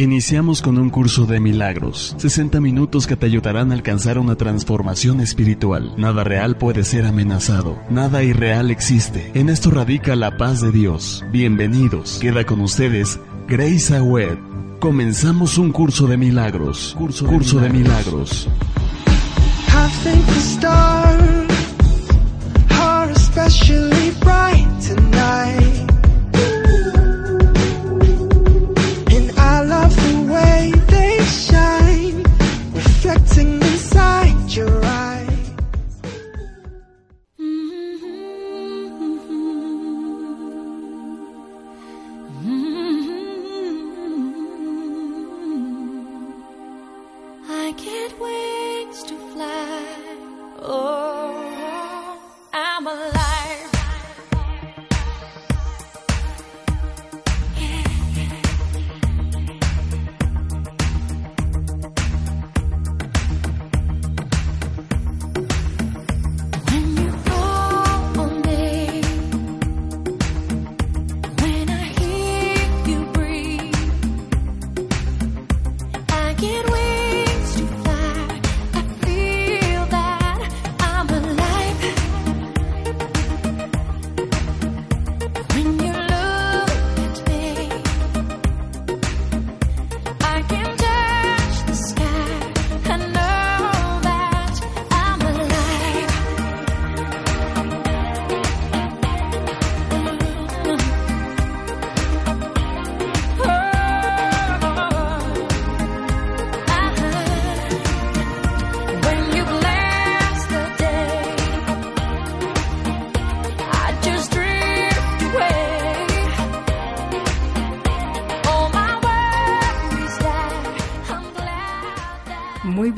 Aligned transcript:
Iniciamos 0.00 0.62
con 0.62 0.78
un 0.78 0.88
curso 0.88 1.26
de 1.26 1.40
milagros, 1.40 2.14
60 2.16 2.58
minutos 2.62 3.06
que 3.06 3.16
te 3.16 3.26
ayudarán 3.26 3.70
a 3.70 3.74
alcanzar 3.74 4.18
una 4.18 4.34
transformación 4.34 5.20
espiritual. 5.20 5.92
Nada 5.98 6.24
real 6.24 6.56
puede 6.56 6.84
ser 6.84 7.04
amenazado, 7.04 7.78
nada 7.90 8.22
irreal 8.22 8.70
existe. 8.70 9.30
En 9.34 9.50
esto 9.50 9.70
radica 9.70 10.16
la 10.16 10.38
paz 10.38 10.62
de 10.62 10.72
Dios. 10.72 11.22
Bienvenidos. 11.30 12.18
Queda 12.18 12.46
con 12.46 12.62
ustedes 12.62 13.20
Grace 13.46 13.94
Awed. 13.94 14.38
Comenzamos 14.78 15.58
un 15.58 15.70
curso 15.70 16.06
de 16.06 16.16
milagros. 16.16 16.94
Curso, 16.96 17.26
curso 17.26 17.60
de 17.60 17.68
milagros. 17.68 18.48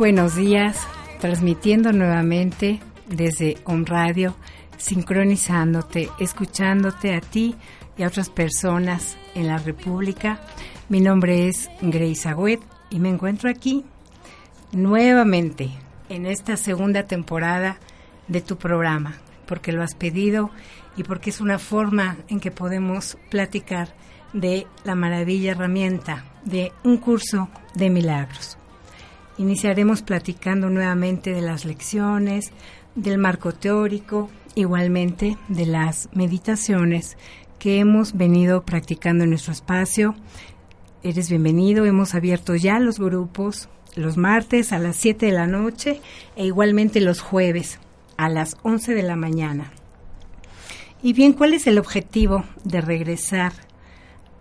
Buenos 0.03 0.34
días, 0.34 0.84
transmitiendo 1.20 1.92
nuevamente 1.92 2.81
desde 3.06 3.58
On 3.62 3.86
Radio, 3.86 4.34
sincronizándote, 4.77 6.09
escuchándote 6.19 7.15
a 7.15 7.21
ti 7.21 7.54
y 7.97 8.03
a 8.03 8.09
otras 8.09 8.28
personas 8.28 9.16
en 9.37 9.47
la 9.47 9.59
República. 9.59 10.41
Mi 10.88 11.00
nombre 11.00 11.47
es 11.47 11.71
Grace 11.81 12.28
Agüed 12.28 12.59
y 12.91 12.99
me 12.99 13.10
encuentro 13.10 13.49
aquí 13.49 13.84
nuevamente 14.72 15.71
en 16.09 16.27
esta 16.27 16.56
segunda 16.56 17.04
temporada 17.04 17.78
de 18.27 18.41
tu 18.41 18.56
programa, 18.56 19.19
porque 19.47 19.71
lo 19.71 19.84
has 19.84 19.94
pedido 19.94 20.50
y 20.97 21.04
porque 21.04 21.31
es 21.31 21.41
una 21.41 21.60
forma 21.60 22.16
en 22.27 22.41
que 22.41 22.50
podemos 22.50 23.16
platicar 23.31 23.94
de 24.32 24.66
la 24.82 24.97
maravilla 24.97 25.53
herramienta 25.53 26.25
de 26.44 26.72
un 26.82 26.97
curso 26.97 27.48
de 27.77 27.88
milagros. 27.88 28.59
Iniciaremos 29.38 30.03
platicando 30.03 30.69
nuevamente 30.69 31.32
de 31.32 31.41
las 31.41 31.65
lecciones, 31.65 32.53
del 32.94 33.19
marco 33.19 33.53
teórico, 33.53 34.31
igualmente 34.54 35.38
de 35.48 35.66
las 35.66 36.09
meditaciones 36.12 37.16
que 37.59 37.78
hemos 37.78 38.16
venido 38.16 38.65
practicando 38.65 39.25
en 39.25 39.31
nuestro 39.31 39.53
espacio. 39.53 40.15
Eres 41.03 41.31
bienvenido, 41.31 41.87
hemos 41.87 42.15
abierto 42.15 42.54
ya 42.56 42.78
los 42.78 42.98
grupos 42.98 43.69
los 43.94 44.16
martes 44.16 44.72
a 44.72 44.78
las 44.78 44.97
7 44.97 45.26
de 45.26 45.32
la 45.32 45.47
noche 45.47 46.00
e 46.37 46.47
igualmente 46.47 47.00
los 47.00 47.21
jueves 47.21 47.78
a 48.16 48.28
las 48.28 48.56
11 48.62 48.94
de 48.94 49.03
la 49.03 49.16
mañana. 49.16 49.72
Y 51.03 51.12
bien, 51.12 51.32
¿cuál 51.32 51.53
es 51.53 51.66
el 51.66 51.78
objetivo 51.78 52.44
de 52.65 52.81
regresar 52.81 53.53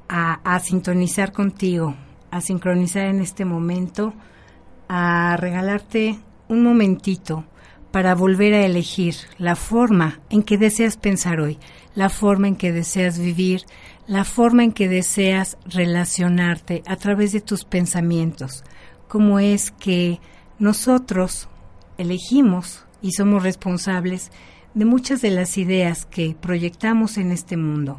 a, 0.07 0.39
a 0.43 0.59
sintonizar 0.59 1.31
contigo, 1.31 1.95
a 2.29 2.41
sincronizar 2.41 3.07
en 3.07 3.21
este 3.21 3.45
momento? 3.45 4.13
A 4.93 5.37
regalarte 5.37 6.19
un 6.49 6.63
momentito 6.63 7.45
para 7.91 8.13
volver 8.13 8.53
a 8.53 8.65
elegir 8.65 9.15
la 9.37 9.55
forma 9.55 10.19
en 10.29 10.43
que 10.43 10.57
deseas 10.57 10.97
pensar 10.97 11.39
hoy, 11.39 11.57
la 11.95 12.09
forma 12.09 12.49
en 12.49 12.57
que 12.57 12.73
deseas 12.73 13.17
vivir, 13.17 13.61
la 14.05 14.25
forma 14.25 14.65
en 14.65 14.73
que 14.73 14.89
deseas 14.89 15.57
relacionarte 15.63 16.83
a 16.85 16.97
través 16.97 17.31
de 17.31 17.39
tus 17.39 17.63
pensamientos, 17.63 18.65
cómo 19.07 19.39
es 19.39 19.71
que 19.71 20.19
nosotros 20.59 21.47
elegimos 21.97 22.83
y 23.01 23.13
somos 23.13 23.43
responsables 23.43 24.29
de 24.73 24.83
muchas 24.83 25.21
de 25.21 25.31
las 25.31 25.57
ideas 25.57 26.05
que 26.05 26.35
proyectamos 26.37 27.17
en 27.17 27.31
este 27.31 27.55
mundo. 27.55 27.97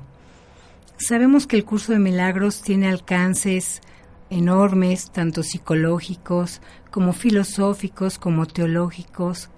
Sabemos 0.99 1.47
que 1.47 1.57
el 1.57 1.65
curso 1.65 1.93
de 1.93 2.01
milagros 2.01 2.61
tiene 2.61 2.91
alcances 2.91 3.81
enormes, 4.33 5.11
tanto 5.11 5.43
psicológicos 5.43 6.61
como 6.91 7.13
filosóficos, 7.13 8.19
como 8.19 8.47
teológicos, 8.47 9.51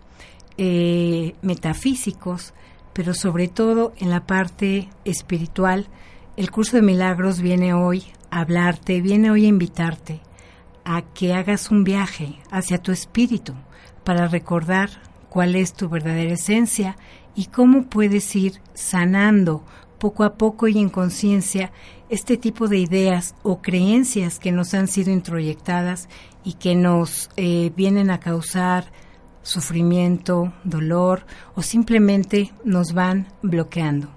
eh, 0.59 1.35
metafísicos, 1.43 2.55
pero 2.93 3.15
sobre 3.15 3.49
todo 3.49 3.93
en 3.99 4.11
la 4.11 4.27
parte 4.27 4.89
espiritual. 5.05 5.87
El 6.37 6.51
curso 6.51 6.77
de 6.77 6.83
milagros 6.83 7.41
viene 7.41 7.73
hoy 7.73 8.05
a 8.31 8.41
hablarte, 8.41 9.01
viene 9.01 9.31
hoy 9.31 9.47
a 9.47 9.49
invitarte 9.49 10.21
a 10.85 11.03
que 11.03 11.33
hagas 11.33 11.71
un 11.71 11.85
viaje 11.85 12.39
hacia 12.51 12.79
tu 12.79 12.93
espíritu 12.93 13.55
para 14.03 14.29
recordar 14.29 14.91
cuál 15.29 15.55
es 15.55 15.73
tu 15.73 15.89
verdadera 15.89 16.35
esencia 16.35 16.97
y 17.35 17.47
cómo 17.47 17.85
puedes 17.85 18.35
ir 18.37 18.61
sanando 18.75 19.65
poco 20.05 20.25
a 20.25 20.35
poco 20.35 20.69
y 20.69 20.79
en 20.79 20.91
conciencia 20.91 21.73
este 22.11 22.37
tipo 22.37 22.69
de 22.69 22.77
ideas 22.77 23.35
o 23.43 23.63
creencias 23.63 24.39
que 24.39 24.53
nos 24.53 24.75
han 24.75 24.87
sido 24.87 25.11
introyectadas 25.11 26.11
y 26.45 26.53
que 26.53 26.75
nos 26.75 27.31
eh, 27.39 27.73
vienen 27.75 28.11
a 28.11 28.21
causar 28.21 28.93
sufrimiento, 29.41 30.53
dolor 30.63 31.25
o 31.55 31.63
simplemente 31.63 32.53
nos 32.67 32.93
van 32.93 33.29
bloqueando. 33.41 34.11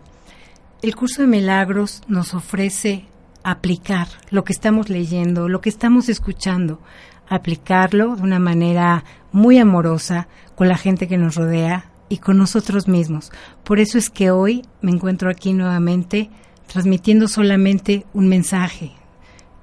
El 0.81 0.93
curso 0.93 1.21
de 1.21 1.29
milagros 1.29 2.01
nos 2.09 2.33
ofrece 2.33 3.05
aplicar 3.43 4.09
lo 4.29 4.43
que 4.43 4.51
estamos 4.51 4.89
leyendo, 4.89 5.47
lo 5.47 5.61
que 5.61 5.69
estamos 5.69 6.09
escuchando, 6.09 6.81
aplicarlo 7.29 8.17
de 8.17 8.23
una 8.23 8.39
manera 8.39 9.05
muy 9.31 9.57
amorosa 9.57 10.27
con 10.55 10.67
la 10.67 10.75
gente 10.75 11.07
que 11.07 11.17
nos 11.17 11.35
rodea 11.35 11.91
y 12.09 12.17
con 12.17 12.37
nosotros 12.37 12.87
mismos. 12.87 13.31
Por 13.63 13.79
eso 13.79 13.97
es 13.97 14.09
que 14.09 14.31
hoy 14.31 14.63
me 14.81 14.91
encuentro 14.91 15.29
aquí 15.29 15.53
nuevamente 15.53 16.29
transmitiendo 16.67 17.27
solamente 17.27 18.05
un 18.13 18.27
mensaje 18.27 18.91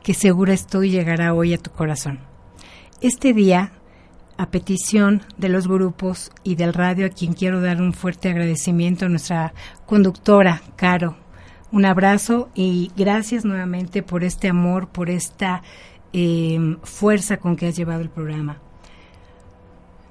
que 0.02 0.14
segura 0.14 0.52
estoy 0.52 0.90
llegará 0.90 1.34
hoy 1.34 1.54
a 1.54 1.58
tu 1.58 1.70
corazón. 1.70 2.20
Este 3.00 3.32
día, 3.32 3.72
a 4.36 4.50
petición 4.50 5.22
de 5.36 5.48
los 5.48 5.68
grupos 5.68 6.30
y 6.42 6.56
del 6.56 6.74
radio, 6.74 7.06
a 7.06 7.10
quien 7.10 7.32
quiero 7.32 7.60
dar 7.60 7.80
un 7.80 7.92
fuerte 7.92 8.28
agradecimiento 8.28 9.06
a 9.06 9.08
nuestra 9.08 9.54
conductora, 9.86 10.62
Caro. 10.76 11.16
Un 11.72 11.86
abrazo 11.86 12.50
y 12.54 12.92
gracias 12.96 13.44
nuevamente 13.44 14.02
por 14.02 14.24
este 14.24 14.48
amor, 14.48 14.88
por 14.88 15.10
esta 15.10 15.62
eh, 16.12 16.76
fuerza 16.82 17.38
con 17.38 17.56
que 17.56 17.66
has 17.66 17.76
llevado 17.76 18.00
el 18.00 18.10
programa. 18.10 18.60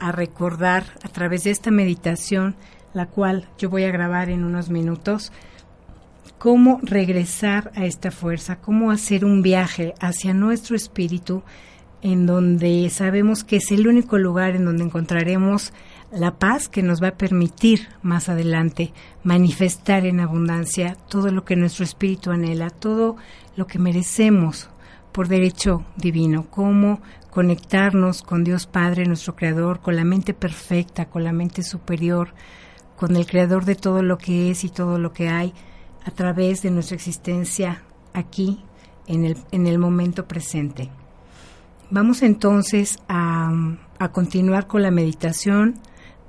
a 0.00 0.10
recordar 0.10 0.84
a 1.02 1.08
través 1.08 1.44
de 1.44 1.50
esta 1.50 1.70
meditación, 1.70 2.56
la 2.94 3.06
cual 3.06 3.48
yo 3.58 3.70
voy 3.70 3.84
a 3.84 3.90
grabar 3.90 4.30
en 4.30 4.44
unos 4.44 4.70
minutos, 4.70 5.32
cómo 6.38 6.80
regresar 6.82 7.70
a 7.74 7.84
esta 7.84 8.10
fuerza, 8.10 8.56
cómo 8.56 8.90
hacer 8.90 9.24
un 9.24 9.42
viaje 9.42 9.94
hacia 10.00 10.32
nuestro 10.32 10.76
espíritu 10.76 11.42
en 12.02 12.26
donde 12.26 12.88
sabemos 12.90 13.44
que 13.44 13.56
es 13.56 13.70
el 13.70 13.86
único 13.86 14.16
lugar 14.18 14.56
en 14.56 14.64
donde 14.64 14.84
encontraremos 14.84 15.72
la 16.12 16.38
paz 16.38 16.68
que 16.68 16.82
nos 16.82 17.02
va 17.02 17.08
a 17.08 17.16
permitir 17.16 17.88
más 18.02 18.28
adelante 18.28 18.92
manifestar 19.22 20.06
en 20.06 20.20
abundancia 20.20 20.96
todo 21.08 21.30
lo 21.30 21.44
que 21.44 21.56
nuestro 21.56 21.84
espíritu 21.84 22.30
anhela, 22.30 22.70
todo 22.70 23.16
lo 23.56 23.66
que 23.66 23.78
merecemos 23.78 24.70
por 25.12 25.28
derecho 25.28 25.84
divino, 25.96 26.46
cómo 26.50 27.00
conectarnos 27.30 28.22
con 28.22 28.44
Dios 28.44 28.66
Padre, 28.66 29.04
nuestro 29.04 29.36
Creador, 29.36 29.80
con 29.80 29.96
la 29.96 30.04
mente 30.04 30.34
perfecta, 30.34 31.06
con 31.06 31.22
la 31.22 31.32
mente 31.32 31.62
superior, 31.62 32.34
con 33.00 33.16
el 33.16 33.24
Creador 33.24 33.64
de 33.64 33.76
todo 33.76 34.02
lo 34.02 34.18
que 34.18 34.50
es 34.50 34.62
y 34.62 34.68
todo 34.68 34.98
lo 34.98 35.14
que 35.14 35.30
hay, 35.30 35.54
a 36.04 36.10
través 36.10 36.60
de 36.60 36.70
nuestra 36.70 36.96
existencia 36.96 37.82
aquí, 38.12 38.62
en 39.06 39.24
el, 39.24 39.38
en 39.52 39.66
el 39.66 39.78
momento 39.78 40.28
presente. 40.28 40.90
Vamos 41.88 42.22
entonces 42.22 42.98
a, 43.08 43.50
a 43.98 44.12
continuar 44.12 44.66
con 44.66 44.82
la 44.82 44.90
meditación. 44.90 45.76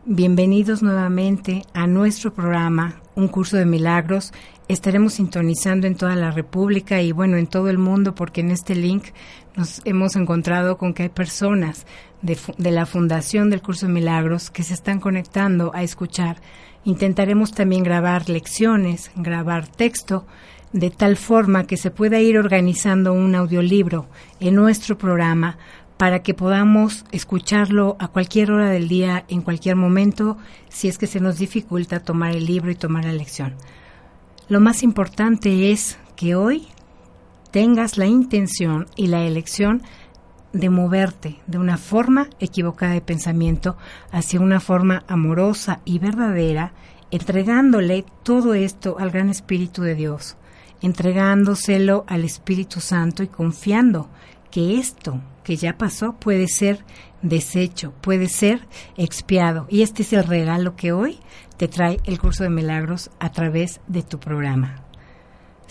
Bienvenidos 0.06 0.82
nuevamente 0.82 1.64
a 1.74 1.88
nuestro 1.88 2.34
programa, 2.34 3.02
Un 3.16 3.28
Curso 3.28 3.58
de 3.58 3.66
Milagros. 3.66 4.32
Estaremos 4.70 5.16
sintonizando 5.16 5.88
en 5.88 5.98
toda 5.98 6.16
la 6.16 6.32
República 6.32 7.02
y 7.02 7.12
bueno, 7.12 7.36
en 7.36 7.48
todo 7.48 7.70
el 7.70 7.80
mundo 7.80 8.16
porque 8.16 8.40
en 8.40 8.50
este 8.50 8.76
link 8.76 9.08
nos 9.56 9.82
hemos 9.86 10.16
encontrado 10.16 10.78
con 10.78 10.94
que 10.94 11.04
hay 11.04 11.10
personas 11.10 11.86
de, 12.22 12.38
la 12.72 12.86
Fundación 12.86 13.50
del 13.50 13.62
Curso 13.62 13.88
de 13.88 13.94
Milagros 13.94 14.50
que 14.50 14.64
se 14.64 14.74
están 14.74 15.00
conectando 15.00 15.72
a 15.74 15.84
escuchar. 15.84 16.38
Intentaremos 16.84 17.52
también 17.52 17.84
grabar 17.84 18.30
lecciones, 18.30 19.12
grabar 19.16 19.68
texto 19.68 20.26
de 20.72 20.90
tal 20.90 21.18
forma 21.18 21.66
que 21.66 21.78
se 21.78 21.92
pueda 21.92 22.20
ir 22.20 22.38
organizando 22.38 23.14
un 23.14 23.36
audiolibro 23.36 24.08
en 24.40 24.56
nuestro 24.56 24.98
programa 24.98 25.58
para 25.98 26.24
que 26.24 26.34
podamos 26.34 27.06
escucharlo 27.12 27.96
a 28.00 28.08
cualquier 28.08 28.52
hora 28.52 28.70
del 28.70 28.88
día, 28.88 29.26
en 29.28 29.42
cualquier 29.42 29.76
momento, 29.76 30.38
si 30.70 30.88
es 30.88 30.98
que 30.98 31.06
se 31.06 31.20
nos 31.20 31.38
dificulta 31.38 32.00
tomar 32.00 32.32
el 32.32 32.46
libro 32.46 32.72
y 32.72 32.76
tomar 32.76 33.06
la 33.06 33.14
lección. 33.14 33.54
Lo 34.48 34.60
más 34.60 34.82
importante 34.82 35.72
es 35.72 36.00
que 36.16 36.36
hoy 36.36 36.68
tengas 37.52 37.98
la 37.98 38.08
intención 38.08 38.88
y 38.96 39.08
la 39.08 39.24
elección 39.24 39.84
de 40.54 40.70
moverte 40.70 41.40
de 41.48 41.58
una 41.58 41.78
forma 41.78 42.30
equivocada 42.40 42.94
de 42.94 43.02
pensamiento 43.02 43.78
hacia 44.12 44.42
una 44.42 44.60
forma 44.60 45.04
amorosa 45.08 45.80
y 45.86 46.00
verdadera, 46.00 46.74
entregándole 47.12 48.06
todo 48.24 48.54
esto 48.54 48.98
al 49.00 49.12
gran 49.12 49.30
Espíritu 49.30 49.82
de 49.82 49.96
Dios 49.96 50.38
entregándoselo 50.82 52.04
al 52.08 52.26
Espíritu 52.26 52.80
Santo 52.80 53.24
y 53.24 53.28
confiando 53.28 54.10
que 54.50 54.78
esto 54.80 55.22
que 55.44 55.56
ya 55.56 55.78
pasó 55.78 56.14
puede 56.14 56.48
ser 56.48 56.84
deshecho, 57.22 57.94
puede 58.02 58.28
ser 58.28 58.68
expiado. 58.98 59.68
Y 59.70 59.84
este 59.84 60.04
es 60.04 60.14
el 60.14 60.24
regalo 60.24 60.76
que 60.76 60.92
hoy 60.92 61.20
te 61.58 61.68
trae 61.68 62.00
el 62.06 62.20
curso 62.20 62.44
de 62.44 62.50
milagros 62.50 63.12
a 63.20 63.32
través 63.32 63.80
de 63.88 64.04
tu 64.04 64.20
programa. 64.20 64.84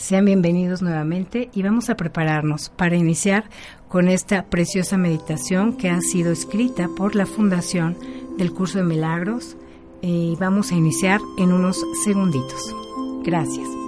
Sean 0.00 0.24
bienvenidos 0.24 0.80
nuevamente 0.80 1.50
y 1.52 1.62
vamos 1.62 1.90
a 1.90 1.94
prepararnos 1.94 2.70
para 2.70 2.96
iniciar 2.96 3.44
con 3.86 4.08
esta 4.08 4.46
preciosa 4.46 4.96
meditación 4.96 5.76
que 5.76 5.90
ha 5.90 6.00
sido 6.00 6.32
escrita 6.32 6.88
por 6.96 7.14
la 7.14 7.26
Fundación 7.26 7.98
del 8.38 8.50
Curso 8.50 8.78
de 8.78 8.84
Milagros 8.84 9.58
y 10.00 10.36
vamos 10.40 10.72
a 10.72 10.76
iniciar 10.76 11.20
en 11.36 11.52
unos 11.52 11.84
segunditos. 12.02 12.74
Gracias. 13.22 13.79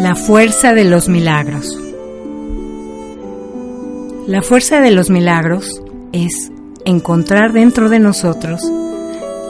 La 0.00 0.14
fuerza 0.14 0.72
de 0.72 0.84
los 0.84 1.10
milagros. 1.10 1.78
La 4.26 4.40
fuerza 4.40 4.80
de 4.80 4.92
los 4.92 5.10
milagros 5.10 5.82
es 6.12 6.50
encontrar 6.86 7.52
dentro 7.52 7.90
de 7.90 7.98
nosotros 7.98 8.62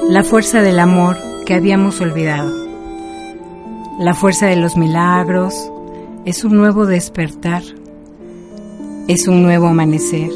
la 0.08 0.24
fuerza 0.24 0.60
del 0.60 0.80
amor 0.80 1.16
que 1.46 1.54
habíamos 1.54 2.00
olvidado. 2.00 2.52
La 4.00 4.12
fuerza 4.14 4.48
de 4.48 4.56
los 4.56 4.76
milagros 4.76 5.54
es 6.24 6.42
un 6.42 6.56
nuevo 6.56 6.84
despertar, 6.84 7.62
es 9.06 9.28
un 9.28 9.44
nuevo 9.44 9.68
amanecer. 9.68 10.30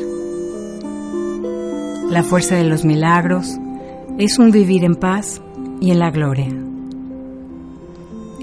La 2.09 2.23
fuerza 2.23 2.54
de 2.54 2.64
los 2.64 2.85
milagros 2.85 3.59
es 4.18 4.38
un 4.38 4.52
vivir 4.52 4.85
en 4.85 4.94
paz 4.94 5.42
y 5.80 5.90
en 5.90 5.99
la 5.99 6.12
gloria 6.12 6.54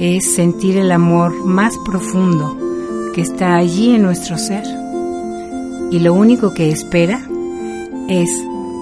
es 0.01 0.33
sentir 0.33 0.77
el 0.77 0.91
amor 0.91 1.45
más 1.45 1.77
profundo 1.85 2.57
que 3.13 3.21
está 3.21 3.55
allí 3.55 3.93
en 3.93 4.01
nuestro 4.01 4.35
ser. 4.35 4.63
Y 5.91 5.99
lo 5.99 6.15
único 6.15 6.55
que 6.55 6.71
espera 6.71 7.21
es 8.07 8.27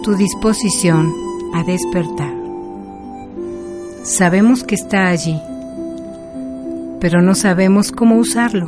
tu 0.02 0.16
disposición 0.16 1.14
a 1.54 1.66
despertar. 1.66 2.34
Sabemos 4.04 4.64
que 4.64 4.76
está 4.76 5.10
allí, 5.10 5.38
pero 7.02 7.22
no 7.22 7.36
sabemos 7.36 7.92
cómo 7.92 8.16
usarlo. 8.16 8.68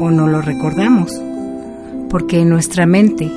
O 0.00 0.10
no 0.10 0.26
lo 0.26 0.40
recordamos, 0.40 1.12
porque 2.08 2.40
en 2.40 2.48
nuestra 2.48 2.86
mente 2.86 3.30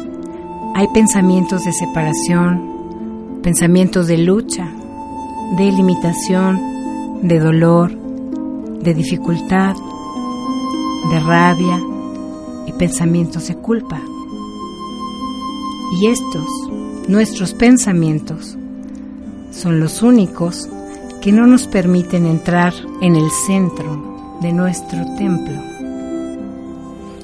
hay 0.73 0.87
pensamientos 0.93 1.65
de 1.65 1.73
separación, 1.73 3.41
pensamientos 3.43 4.07
de 4.07 4.19
lucha, 4.19 4.69
de 5.57 5.69
limitación, 5.69 6.68
de 7.21 7.39
dolor, 7.39 7.91
de 8.81 8.93
dificultad, 8.93 9.75
de 11.11 11.19
rabia 11.19 11.79
y 12.65 12.71
pensamientos 12.73 13.47
de 13.47 13.55
culpa. 13.55 14.01
Y 15.99 16.07
estos, 16.07 16.45
nuestros 17.07 17.53
pensamientos, 17.53 18.57
son 19.51 19.79
los 19.79 20.01
únicos 20.01 20.69
que 21.21 21.31
no 21.31 21.47
nos 21.47 21.67
permiten 21.67 22.25
entrar 22.25 22.73
en 23.01 23.15
el 23.15 23.29
centro 23.31 24.37
de 24.41 24.53
nuestro 24.53 24.99
templo. 25.17 25.55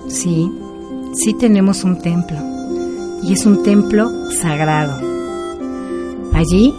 Sí, 0.07 0.51
sí 1.13 1.33
tenemos 1.33 1.83
un 1.83 1.99
templo, 1.99 2.37
y 3.23 3.33
es 3.33 3.45
un 3.45 3.63
templo 3.63 4.09
sagrado. 4.31 4.99
Allí 6.33 6.73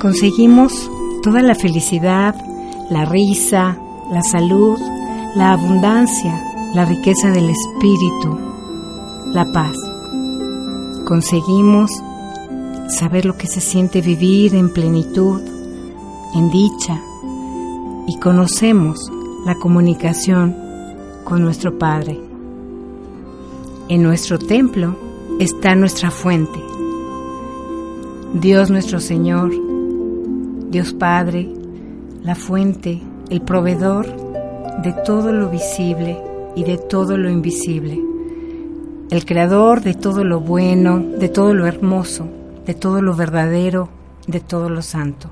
conseguimos 0.00 0.90
toda 1.22 1.42
la 1.42 1.54
felicidad, 1.54 2.34
la 2.92 3.06
risa, 3.06 3.78
la 4.10 4.22
salud, 4.22 4.78
la 5.34 5.52
abundancia, 5.52 6.44
la 6.74 6.84
riqueza 6.84 7.30
del 7.30 7.48
espíritu, 7.48 8.38
la 9.32 9.50
paz. 9.50 9.74
Conseguimos 11.06 11.90
saber 12.88 13.24
lo 13.24 13.38
que 13.38 13.46
se 13.46 13.62
siente 13.62 14.02
vivir 14.02 14.54
en 14.54 14.68
plenitud, 14.70 15.40
en 16.34 16.50
dicha, 16.50 17.00
y 18.06 18.18
conocemos 18.18 19.10
la 19.46 19.54
comunicación 19.54 20.54
con 21.24 21.42
nuestro 21.42 21.78
Padre. 21.78 22.20
En 23.88 24.02
nuestro 24.02 24.38
templo 24.38 24.96
está 25.40 25.74
nuestra 25.74 26.10
fuente. 26.10 26.60
Dios 28.34 28.70
nuestro 28.70 29.00
Señor, 29.00 29.50
Dios 30.70 30.92
Padre, 30.92 31.61
la 32.22 32.34
fuente, 32.36 33.00
el 33.30 33.40
proveedor 33.42 34.06
de 34.82 34.92
todo 35.04 35.32
lo 35.32 35.50
visible 35.50 36.18
y 36.54 36.64
de 36.64 36.78
todo 36.78 37.16
lo 37.16 37.28
invisible, 37.28 38.00
el 39.10 39.24
creador 39.24 39.82
de 39.82 39.94
todo 39.94 40.22
lo 40.24 40.40
bueno, 40.40 41.00
de 41.00 41.28
todo 41.28 41.52
lo 41.52 41.66
hermoso, 41.66 42.28
de 42.64 42.74
todo 42.74 43.02
lo 43.02 43.14
verdadero, 43.14 43.88
de 44.26 44.40
todo 44.40 44.68
lo 44.68 44.82
santo. 44.82 45.28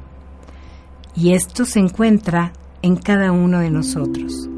Y 1.14 1.32
esto 1.32 1.64
se 1.64 1.78
encuentra 1.78 2.52
en 2.82 2.96
cada 2.96 3.30
uno 3.30 3.60
de 3.60 3.70
nosotros. 3.70 4.48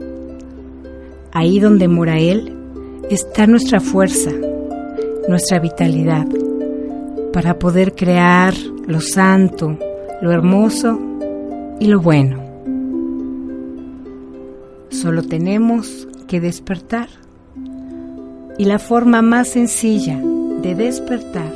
Ahí 1.33 1.61
donde 1.61 1.89
mora 1.89 2.19
Él 2.19 2.57
está 3.11 3.47
nuestra 3.47 3.81
fuerza, 3.81 4.31
nuestra 5.29 5.59
vitalidad, 5.59 6.27
para 7.33 7.59
poder 7.59 7.95
crear 7.95 8.55
lo 8.87 9.01
santo, 9.01 9.77
lo 10.21 10.31
hermoso 10.31 11.12
y 11.83 11.87
lo 11.87 12.01
bueno. 12.01 12.41
Solo 14.91 15.25
tenemos 15.25 16.07
que 16.29 16.41
despertar. 16.41 17.09
Y 18.57 18.67
la 18.67 18.79
forma 18.79 19.21
más 19.21 19.49
sencilla 19.49 20.17
de 20.63 20.77
despertar 20.77 21.53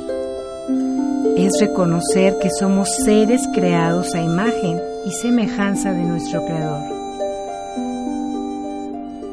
es 1.37 1.53
reconocer 1.61 2.35
que 2.41 2.49
somos 2.49 2.89
seres 3.05 3.41
creados 3.53 4.15
a 4.15 4.21
imagen 4.21 4.81
y 5.05 5.11
semejanza 5.11 5.93
de 5.93 6.03
nuestro 6.03 6.43
Creador. 6.43 6.83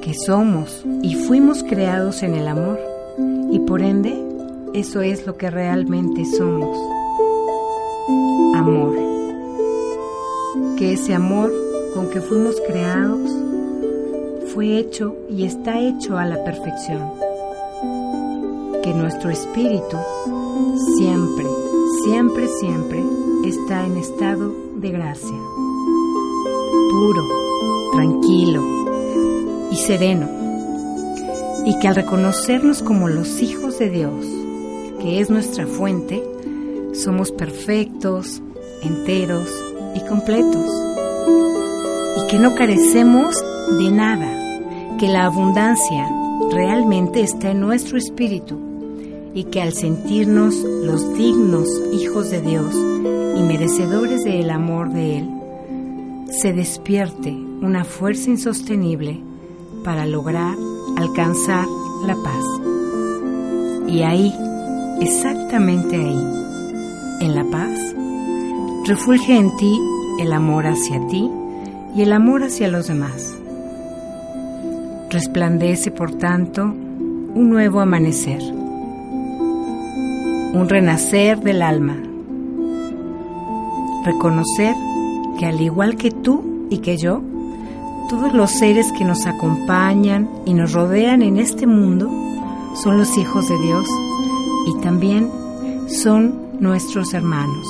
Que 0.01 0.15
somos 0.15 0.85
y 1.03 1.17
fuimos 1.17 1.65
creados 1.65 2.23
en 2.23 2.37
el 2.37 2.47
amor 2.47 2.79
y 3.51 3.59
por 3.59 3.83
ende 3.83 4.17
eso 4.75 5.01
es 5.01 5.27
lo 5.27 5.37
que 5.37 5.51
realmente 5.51 6.25
somos. 6.25 6.79
Amor 8.55 9.04
que 10.77 10.93
ese 10.93 11.15
amor 11.15 11.53
con 11.95 12.11
que 12.11 12.21
fuimos 12.21 12.57
creados 12.67 13.31
fue 14.53 14.79
hecho 14.79 15.17
y 15.31 15.45
está 15.45 15.81
hecho 15.81 16.17
a 16.17 16.25
la 16.25 16.43
perfección. 16.45 17.13
Que 18.83 18.93
nuestro 18.93 19.31
espíritu 19.31 19.97
siempre, 20.97 21.47
siempre, 22.05 22.49
siempre 22.61 23.03
está 23.45 23.87
en 23.87 23.97
estado 23.97 24.53
de 24.77 24.91
gracia, 24.91 25.39
puro, 26.91 27.23
tranquilo 27.93 28.63
y 29.71 29.77
sereno. 29.77 30.29
Y 31.67 31.79
que 31.79 31.89
al 31.89 31.95
reconocernos 31.95 32.83
como 32.83 33.09
los 33.09 33.41
hijos 33.41 33.79
de 33.79 33.91
Dios, 33.91 34.27
que 35.01 35.21
es 35.21 35.31
nuestra 35.31 35.67
fuente, 35.67 36.23
somos 36.93 37.33
perfectos, 37.33 38.43
enteros, 38.83 39.74
y 39.95 40.01
completos. 40.07 40.71
Y 42.19 42.27
que 42.31 42.39
no 42.39 42.55
carecemos 42.55 43.37
de 43.79 43.91
nada, 43.91 44.31
que 44.99 45.09
la 45.09 45.25
abundancia 45.25 46.09
realmente 46.51 47.23
está 47.23 47.51
en 47.51 47.61
nuestro 47.61 47.99
espíritu 47.99 48.59
y 49.35 49.45
que 49.45 49.61
al 49.61 49.73
sentirnos 49.73 50.55
los 50.57 51.13
dignos 51.15 51.69
hijos 51.93 52.31
de 52.31 52.41
Dios 52.41 52.75
y 52.75 53.43
merecedores 53.43 54.25
del 54.25 54.51
amor 54.51 54.93
de 54.93 55.19
Él, 55.19 55.29
se 56.31 56.53
despierte 56.53 57.31
una 57.31 57.85
fuerza 57.85 58.31
insostenible 58.31 59.21
para 59.85 60.07
lograr 60.07 60.57
alcanzar 60.97 61.67
la 62.07 62.15
paz. 62.15 62.45
Y 63.89 64.03
ahí, 64.03 64.33
exactamente 65.01 65.97
ahí, 65.97 66.25
en 67.21 67.35
la 67.35 67.45
paz, 67.45 67.79
Refulge 68.87 69.35
en 69.35 69.57
ti 69.57 69.81
el 70.21 70.31
amor 70.31 70.67
hacia 70.67 71.01
ti 71.07 71.31
y 71.97 72.03
el 72.03 72.13
amor 72.13 72.43
hacia 72.43 72.69
los 72.69 72.87
demás. 72.89 73.35
Resplandece, 75.09 75.91
por 75.91 76.13
tanto, 76.13 76.65
un 76.65 77.49
nuevo 77.49 77.81
amanecer, 77.81 78.43
un 80.53 80.67
renacer 80.69 81.41
del 81.41 81.63
alma. 81.63 81.97
Reconocer 84.05 84.75
que 85.39 85.47
al 85.47 85.63
igual 85.63 85.97
que 85.97 86.11
tú 86.11 86.67
y 86.69 86.79
que 86.79 86.99
yo, 86.99 87.23
todos 88.11 88.35
los 88.35 88.51
seres 88.51 88.93
que 88.93 89.07
nos 89.07 89.25
acompañan 89.25 90.29
y 90.45 90.53
nos 90.53 90.75
rodean 90.75 91.23
en 91.23 91.39
este 91.39 91.67
mundo 91.67 92.11
son 92.83 92.99
los 92.99 93.17
hijos 93.17 93.49
de 93.49 93.59
Dios 93.61 93.89
y 94.67 94.79
también 94.83 95.31
son 95.89 96.35
nuestros 96.61 97.15
hermanos 97.15 97.67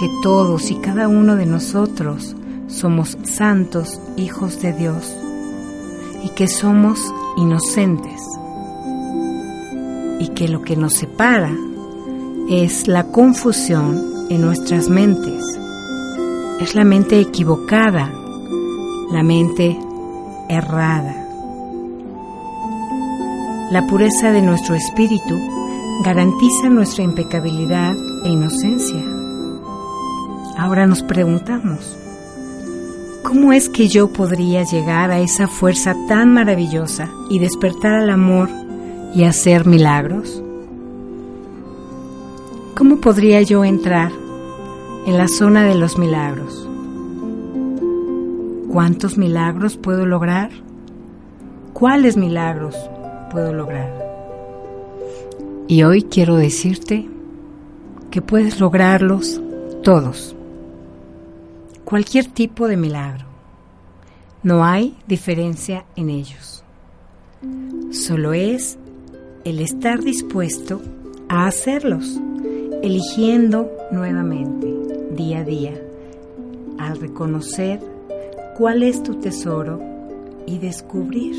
que 0.00 0.08
todos 0.22 0.70
y 0.70 0.76
cada 0.76 1.08
uno 1.08 1.36
de 1.36 1.44
nosotros 1.44 2.34
somos 2.68 3.18
santos 3.24 4.00
hijos 4.16 4.62
de 4.62 4.72
Dios 4.72 5.14
y 6.24 6.30
que 6.30 6.48
somos 6.48 7.12
inocentes 7.36 8.22
y 10.18 10.28
que 10.28 10.48
lo 10.48 10.62
que 10.62 10.74
nos 10.74 10.94
separa 10.94 11.54
es 12.48 12.88
la 12.88 13.08
confusión 13.08 14.26
en 14.30 14.40
nuestras 14.40 14.88
mentes, 14.88 15.44
es 16.60 16.74
la 16.74 16.84
mente 16.84 17.20
equivocada, 17.20 18.10
la 19.12 19.22
mente 19.22 19.78
errada. 20.48 21.14
La 23.70 23.86
pureza 23.86 24.32
de 24.32 24.40
nuestro 24.40 24.74
espíritu 24.74 25.38
garantiza 26.06 26.70
nuestra 26.70 27.04
impecabilidad 27.04 27.94
e 28.24 28.30
inocencia. 28.30 29.19
Ahora 30.60 30.86
nos 30.86 31.02
preguntamos, 31.02 31.96
¿Cómo 33.22 33.54
es 33.54 33.70
que 33.70 33.88
yo 33.88 34.12
podría 34.12 34.62
llegar 34.62 35.10
a 35.10 35.20
esa 35.20 35.48
fuerza 35.48 35.96
tan 36.06 36.34
maravillosa 36.34 37.08
y 37.30 37.38
despertar 37.38 37.94
al 37.94 38.10
amor 38.10 38.50
y 39.14 39.24
hacer 39.24 39.66
milagros? 39.66 40.42
¿Cómo 42.76 43.00
podría 43.00 43.40
yo 43.40 43.64
entrar 43.64 44.12
en 45.06 45.16
la 45.16 45.28
zona 45.28 45.64
de 45.64 45.76
los 45.76 45.96
milagros? 45.96 46.68
¿Cuántos 48.70 49.16
milagros 49.16 49.78
puedo 49.78 50.04
lograr? 50.04 50.50
¿Cuáles 51.72 52.18
milagros 52.18 52.76
puedo 53.30 53.54
lograr? 53.54 53.90
Y 55.68 55.84
hoy 55.84 56.02
quiero 56.02 56.36
decirte 56.36 57.08
que 58.10 58.20
puedes 58.20 58.60
lograrlos 58.60 59.40
todos 59.82 60.36
cualquier 61.84 62.26
tipo 62.26 62.68
de 62.68 62.76
milagro. 62.76 63.26
No 64.42 64.64
hay 64.64 64.96
diferencia 65.06 65.84
en 65.96 66.10
ellos. 66.10 66.64
Solo 67.90 68.32
es 68.32 68.78
el 69.44 69.60
estar 69.60 70.00
dispuesto 70.00 70.80
a 71.28 71.46
hacerlos, 71.46 72.18
eligiendo 72.82 73.70
nuevamente, 73.90 74.74
día 75.14 75.40
a 75.40 75.44
día, 75.44 75.74
al 76.78 76.98
reconocer 76.98 77.80
cuál 78.56 78.82
es 78.82 79.02
tu 79.02 79.16
tesoro 79.16 79.80
y 80.46 80.58
descubrir 80.58 81.36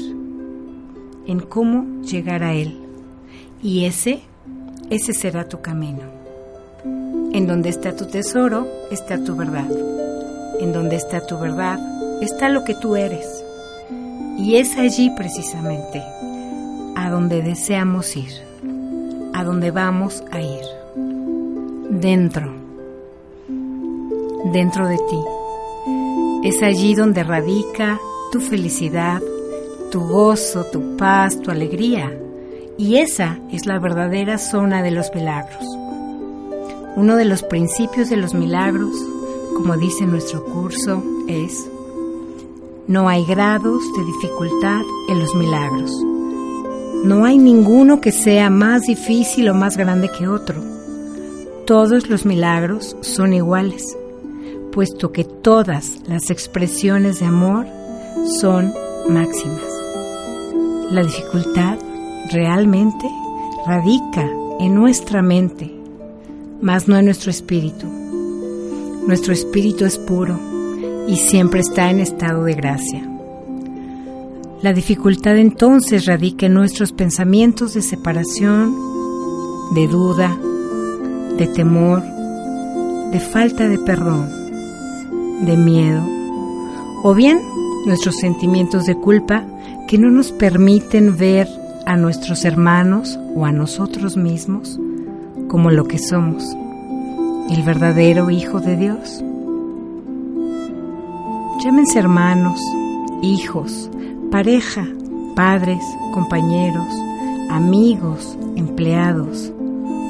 en 1.27 1.39
cómo 1.39 2.01
llegar 2.03 2.43
a 2.43 2.53
él. 2.53 2.77
Y 3.63 3.85
ese, 3.85 4.21
ese 4.89 5.13
será 5.13 5.47
tu 5.47 5.61
camino. 5.61 6.03
En 7.33 7.47
donde 7.47 7.69
está 7.69 7.95
tu 7.95 8.05
tesoro, 8.05 8.67
está 8.91 9.23
tu 9.23 9.35
verdad 9.35 10.00
en 10.61 10.73
donde 10.73 10.95
está 10.95 11.25
tu 11.25 11.37
verdad, 11.37 11.79
está 12.21 12.49
lo 12.49 12.63
que 12.63 12.75
tú 12.75 12.95
eres. 12.95 13.43
Y 14.37 14.55
es 14.57 14.77
allí 14.77 15.09
precisamente 15.15 16.01
a 16.95 17.09
donde 17.09 17.41
deseamos 17.41 18.15
ir, 18.15 18.31
a 19.33 19.43
donde 19.43 19.71
vamos 19.71 20.23
a 20.31 20.39
ir. 20.39 20.65
Dentro, 21.89 22.53
dentro 24.53 24.87
de 24.87 24.97
ti. 24.97 25.19
Es 26.43 26.63
allí 26.63 26.95
donde 26.95 27.23
radica 27.23 27.99
tu 28.31 28.39
felicidad, 28.39 29.21
tu 29.91 29.99
gozo, 29.99 30.63
tu 30.65 30.95
paz, 30.95 31.39
tu 31.39 31.51
alegría. 31.51 32.11
Y 32.77 32.97
esa 32.97 33.39
es 33.51 33.65
la 33.65 33.77
verdadera 33.77 34.37
zona 34.37 34.81
de 34.81 34.91
los 34.91 35.13
milagros. 35.13 35.65
Uno 36.95 37.15
de 37.15 37.25
los 37.25 37.43
principios 37.43 38.09
de 38.09 38.17
los 38.17 38.33
milagros 38.33 38.95
como 39.55 39.77
dice 39.77 40.05
nuestro 40.05 40.43
curso, 40.43 41.03
es, 41.27 41.69
no 42.87 43.07
hay 43.07 43.25
grados 43.25 43.83
de 43.97 44.05
dificultad 44.05 44.81
en 45.09 45.19
los 45.19 45.35
milagros. 45.35 45.91
No 47.03 47.25
hay 47.25 47.37
ninguno 47.37 48.01
que 48.01 48.11
sea 48.11 48.49
más 48.49 48.83
difícil 48.83 49.49
o 49.49 49.53
más 49.53 49.77
grande 49.77 50.09
que 50.09 50.27
otro. 50.27 50.61
Todos 51.65 52.09
los 52.09 52.25
milagros 52.25 52.97
son 53.01 53.33
iguales, 53.33 53.97
puesto 54.71 55.11
que 55.11 55.23
todas 55.23 55.99
las 56.07 56.29
expresiones 56.29 57.19
de 57.19 57.25
amor 57.25 57.65
son 58.39 58.73
máximas. 59.09 59.63
La 60.91 61.03
dificultad 61.03 61.77
realmente 62.31 63.09
radica 63.65 64.29
en 64.59 64.75
nuestra 64.75 65.21
mente, 65.21 65.71
más 66.61 66.87
no 66.87 66.97
en 66.97 67.05
nuestro 67.05 67.31
espíritu. 67.31 68.00
Nuestro 69.07 69.33
espíritu 69.33 69.85
es 69.85 69.97
puro 69.97 70.39
y 71.07 71.17
siempre 71.17 71.61
está 71.61 71.89
en 71.89 71.99
estado 71.99 72.43
de 72.43 72.53
gracia. 72.53 73.01
La 74.61 74.73
dificultad 74.73 75.37
entonces 75.37 76.05
radica 76.05 76.45
en 76.45 76.53
nuestros 76.53 76.91
pensamientos 76.91 77.73
de 77.73 77.81
separación, 77.81 78.75
de 79.73 79.87
duda, 79.87 80.37
de 81.37 81.47
temor, 81.47 82.03
de 83.11 83.19
falta 83.19 83.67
de 83.67 83.79
perdón, 83.79 84.29
de 85.45 85.57
miedo, 85.57 86.03
o 87.03 87.15
bien 87.15 87.41
nuestros 87.87 88.17
sentimientos 88.17 88.85
de 88.85 88.95
culpa 88.95 89.43
que 89.87 89.97
no 89.97 90.11
nos 90.11 90.31
permiten 90.31 91.17
ver 91.17 91.47
a 91.87 91.97
nuestros 91.97 92.45
hermanos 92.45 93.19
o 93.35 93.45
a 93.45 93.51
nosotros 93.51 94.15
mismos 94.15 94.79
como 95.47 95.71
lo 95.71 95.85
que 95.85 95.97
somos 95.97 96.55
el 97.49 97.63
verdadero 97.63 98.29
Hijo 98.29 98.59
de 98.59 98.77
Dios. 98.77 99.23
Llámense 101.63 101.99
hermanos, 101.99 102.59
hijos, 103.21 103.89
pareja, 104.31 104.87
padres, 105.35 105.83
compañeros, 106.13 106.87
amigos, 107.49 108.37
empleados, 108.55 109.51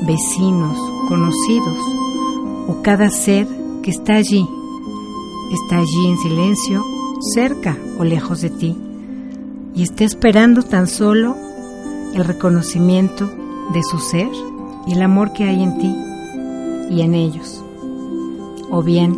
vecinos, 0.05 0.77
conocidos, 1.07 1.77
o 2.67 2.81
cada 2.83 3.09
ser 3.09 3.47
que 3.81 3.91
está 3.91 4.15
allí, 4.15 4.47
está 5.51 5.77
allí 5.77 6.07
en 6.07 6.17
silencio, 6.19 6.85
cerca 7.33 7.77
o 7.99 8.03
lejos 8.03 8.41
de 8.41 8.49
ti, 8.49 8.77
y 9.75 9.83
está 9.83 10.03
esperando 10.03 10.63
tan 10.63 10.87
solo 10.87 11.35
el 12.13 12.23
reconocimiento 12.23 13.29
de 13.73 13.83
su 13.83 13.99
ser 13.99 14.29
y 14.85 14.93
el 14.93 15.01
amor 15.01 15.33
que 15.33 15.45
hay 15.45 15.63
en 15.63 15.77
ti 15.77 16.10
y 16.91 17.01
en 17.01 17.15
ellos, 17.15 17.63
o 18.69 18.83
bien 18.83 19.17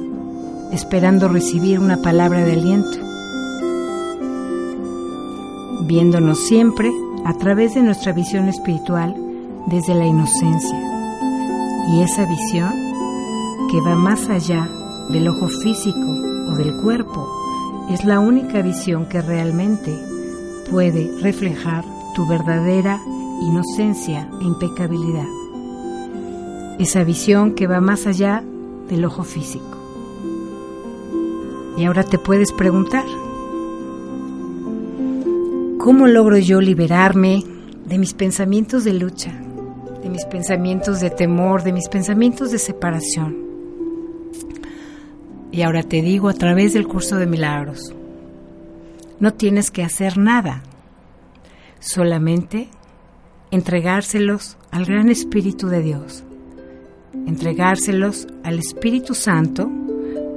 esperando 0.72 1.28
recibir 1.28 1.80
una 1.80 1.98
palabra 2.04 2.46
de 2.46 2.54
aliento, 2.54 3.00
viéndonos 5.82 6.38
siempre 6.40 6.92
a 7.26 7.34
través 7.34 7.74
de 7.74 7.82
nuestra 7.82 8.14
visión 8.14 8.48
espiritual 8.48 9.16
desde 9.68 9.96
la 9.96 10.06
inocencia, 10.06 10.80
y 11.90 12.02
esa 12.02 12.26
visión 12.26 12.72
que 13.72 13.82
va 13.82 13.96
más 13.96 14.30
allá 14.30 14.70
del 15.10 15.28
ojo 15.28 15.48
físico 15.48 16.08
o 16.50 16.56
del 16.56 16.80
cuerpo 16.84 17.28
es 17.90 18.06
la 18.06 18.20
única 18.20 18.62
visión 18.62 19.08
que 19.08 19.22
realmente 19.22 19.92
puede 20.70 21.10
reflejar 21.22 21.84
tu 22.14 22.28
verdadera 22.28 23.02
inocencia 23.42 24.30
e 24.40 24.44
impecabilidad 24.44 25.43
esa 26.80 27.04
visión 27.04 27.54
que 27.54 27.68
va 27.68 27.80
más 27.82 28.08
allá 28.08 28.44
del 28.90 29.06
ojo 29.06 29.24
físico. 29.24 29.78
Y 31.78 31.86
ahora 31.86 32.04
te 32.04 32.18
puedes 32.18 32.52
preguntar, 32.52 33.06
¿cómo 35.80 36.08
logro 36.08 36.38
yo 36.38 36.62
liberarme 36.62 37.44
de 37.86 37.98
mis 37.98 38.14
pensamientos 38.14 38.84
de 38.84 38.94
lucha, 38.94 39.34
de 40.02 40.10
mis 40.10 40.26
pensamientos 40.26 41.00
de 41.00 41.10
temor, 41.10 41.64
de 41.64 41.74
mis 41.74 41.90
pensamientos 41.90 42.52
de 42.52 42.60
separación? 42.60 43.38
Y 45.52 45.62
ahora 45.62 45.84
te 45.84 46.02
digo 46.02 46.30
a 46.30 46.34
través 46.34 46.74
del 46.74 46.88
curso 46.88 47.18
de 47.18 47.28
milagros, 47.28 47.94
no 49.20 49.34
tienes 49.34 49.72
que 49.72 49.84
hacer 49.84 50.18
nada, 50.18 50.64
solamente 51.80 52.70
entregárselos 53.52 54.58
al 54.72 54.86
gran 54.86 55.10
Espíritu 55.10 55.68
de 55.68 55.82
Dios 55.82 56.24
entregárselos 57.28 58.28
al 58.44 58.60
Espíritu 58.60 59.14
Santo 59.14 59.70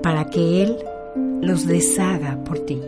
para 0.03 0.27
que 0.27 0.63
Él 0.63 0.77
los 1.41 1.67
deshaga 1.67 2.43
por 2.45 2.61
ti, 2.61 2.81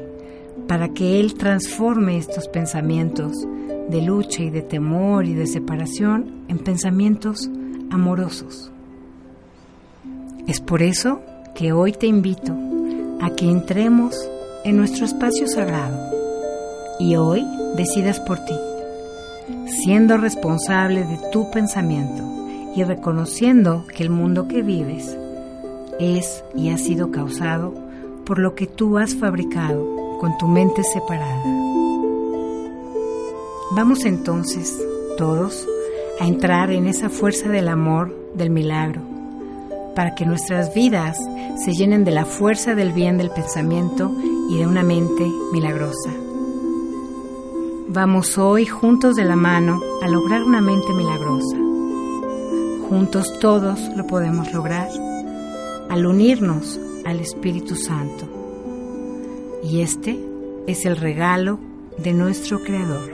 para 0.66 0.90
que 0.90 1.20
Él 1.20 1.35
transforme 1.35 2.18
estos 2.18 2.48
pensamientos 2.48 3.46
de 3.88 4.03
lucha 4.03 4.42
y 4.42 4.51
de 4.51 4.62
temor 4.62 5.27
y 5.27 5.35
de 5.35 5.46
separación 5.46 6.44
en 6.48 6.59
pensamientos 6.59 7.51
amorosos. 7.90 8.70
Es 10.46 10.61
por 10.61 10.83
eso 10.83 11.20
que 11.55 11.72
hoy 11.72 11.92
te 11.92 12.07
invito 12.07 12.55
a 13.20 13.31
que 13.31 13.51
entremos 13.51 14.31
en 14.64 14.77
nuestro 14.77 15.07
espacio 15.07 15.48
sagrado 15.48 15.98
y 17.01 17.16
hoy 17.16 17.44
decidas 17.77 18.20
por 18.20 18.38
ti, 18.44 18.55
siendo 19.85 20.16
responsable 20.16 21.05
de 21.05 21.18
tu 21.33 21.51
pensamiento 21.51 22.47
y 22.78 22.84
reconociendo 22.84 23.84
que 23.92 24.04
el 24.04 24.10
mundo 24.10 24.46
que 24.46 24.62
vives 24.62 25.16
es 25.98 26.44
y 26.54 26.70
ha 26.70 26.78
sido 26.78 27.10
causado 27.10 27.74
por 28.24 28.38
lo 28.38 28.54
que 28.54 28.68
tú 28.68 28.98
has 28.98 29.16
fabricado 29.16 29.84
con 30.20 30.38
tu 30.38 30.46
mente 30.46 30.84
separada. 30.84 31.42
Vamos 33.72 34.04
entonces 34.04 34.80
todos 35.16 35.66
a 36.20 36.28
entrar 36.28 36.70
en 36.70 36.86
esa 36.86 37.08
fuerza 37.08 37.48
del 37.48 37.66
amor, 37.68 38.14
del 38.34 38.50
milagro, 38.50 39.00
para 39.96 40.14
que 40.14 40.24
nuestras 40.24 40.72
vidas 40.72 41.18
se 41.64 41.72
llenen 41.72 42.04
de 42.04 42.12
la 42.12 42.26
fuerza 42.26 42.76
del 42.76 42.92
bien 42.92 43.18
del 43.18 43.30
pensamiento 43.30 44.12
y 44.50 44.58
de 44.58 44.68
una 44.68 44.84
mente 44.84 45.26
milagrosa. 45.52 46.10
Vamos 47.88 48.38
hoy 48.38 48.66
juntos 48.66 49.16
de 49.16 49.24
la 49.24 49.34
mano 49.34 49.80
a 50.00 50.06
lograr 50.06 50.44
una 50.44 50.60
mente 50.60 50.92
milagrosa 50.94 51.67
Juntos 52.88 53.38
todos 53.38 53.79
lo 53.96 54.07
podemos 54.07 54.51
lograr 54.55 54.88
al 55.90 56.07
unirnos 56.07 56.81
al 57.05 57.20
Espíritu 57.20 57.77
Santo, 57.77 58.27
y 59.62 59.83
este 59.83 60.18
es 60.66 60.87
el 60.87 60.96
regalo 60.96 61.59
de 61.98 62.14
nuestro 62.14 62.62
Creador. 62.62 63.12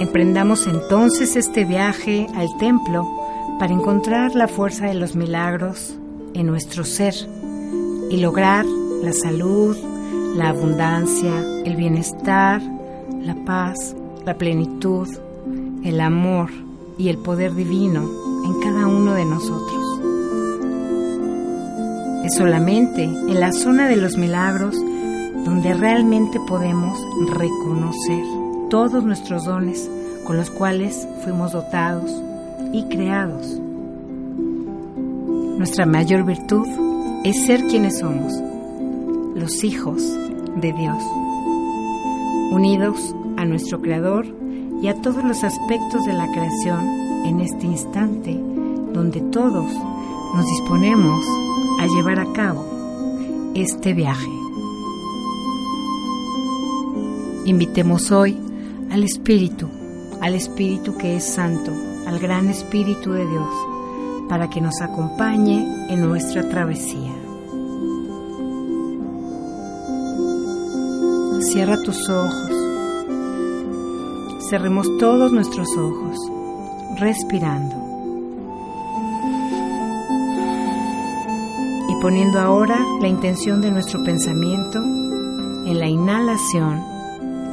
Emprendamos 0.00 0.66
entonces 0.66 1.36
este 1.36 1.64
viaje 1.64 2.26
al 2.34 2.48
templo 2.58 3.08
para 3.60 3.72
encontrar 3.72 4.34
la 4.34 4.48
fuerza 4.48 4.86
de 4.86 4.94
los 4.94 5.14
milagros 5.14 5.94
en 6.34 6.46
nuestro 6.48 6.82
ser 6.84 7.14
y 8.10 8.16
lograr 8.16 8.64
la 8.64 9.12
salud, 9.12 9.76
la 10.34 10.48
abundancia, 10.48 11.38
el 11.64 11.76
bienestar, 11.76 12.60
la 13.22 13.36
paz, 13.44 13.94
la 14.24 14.34
plenitud, 14.34 15.08
el 15.84 16.00
amor 16.00 16.50
y 17.00 17.08
el 17.08 17.16
poder 17.16 17.54
divino 17.54 18.02
en 18.44 18.60
cada 18.60 18.86
uno 18.86 19.14
de 19.14 19.24
nosotros. 19.24 20.00
Es 22.26 22.36
solamente 22.36 23.04
en 23.04 23.40
la 23.40 23.52
zona 23.52 23.88
de 23.88 23.96
los 23.96 24.18
milagros 24.18 24.76
donde 25.44 25.72
realmente 25.72 26.38
podemos 26.46 26.98
reconocer 27.30 28.22
todos 28.68 29.02
nuestros 29.02 29.46
dones 29.46 29.90
con 30.26 30.36
los 30.36 30.50
cuales 30.50 31.08
fuimos 31.24 31.52
dotados 31.52 32.10
y 32.74 32.84
creados. 32.84 33.58
Nuestra 35.56 35.86
mayor 35.86 36.24
virtud 36.24 36.66
es 37.24 37.46
ser 37.46 37.62
quienes 37.62 38.00
somos, 38.00 38.34
los 39.34 39.64
hijos 39.64 40.02
de 40.56 40.72
Dios, 40.74 41.02
unidos 42.52 43.16
a 43.38 43.46
nuestro 43.46 43.80
Creador 43.80 44.39
y 44.82 44.88
a 44.88 44.94
todos 45.00 45.22
los 45.24 45.44
aspectos 45.44 46.04
de 46.04 46.12
la 46.12 46.30
creación 46.32 47.26
en 47.26 47.40
este 47.40 47.66
instante 47.66 48.32
donde 48.92 49.20
todos 49.20 49.70
nos 50.34 50.46
disponemos 50.46 51.24
a 51.80 51.86
llevar 51.86 52.18
a 52.18 52.32
cabo 52.32 52.64
este 53.54 53.92
viaje. 53.94 54.30
Invitemos 57.44 58.10
hoy 58.10 58.38
al 58.90 59.02
Espíritu, 59.04 59.68
al 60.20 60.34
Espíritu 60.34 60.96
que 60.96 61.16
es 61.16 61.24
Santo, 61.24 61.72
al 62.06 62.18
gran 62.18 62.48
Espíritu 62.48 63.12
de 63.12 63.26
Dios, 63.26 63.48
para 64.28 64.48
que 64.48 64.60
nos 64.60 64.80
acompañe 64.80 65.92
en 65.92 66.00
nuestra 66.00 66.48
travesía. 66.48 67.12
Cierra 71.40 71.82
tus 71.82 72.08
ojos. 72.08 72.59
Cerremos 74.50 74.88
todos 74.98 75.30
nuestros 75.30 75.68
ojos, 75.76 76.18
respirando. 76.98 77.76
Y 81.88 82.02
poniendo 82.02 82.40
ahora 82.40 82.84
la 83.00 83.06
intención 83.06 83.60
de 83.60 83.70
nuestro 83.70 84.02
pensamiento 84.02 84.82
en 84.82 85.78
la 85.78 85.86
inhalación 85.86 86.82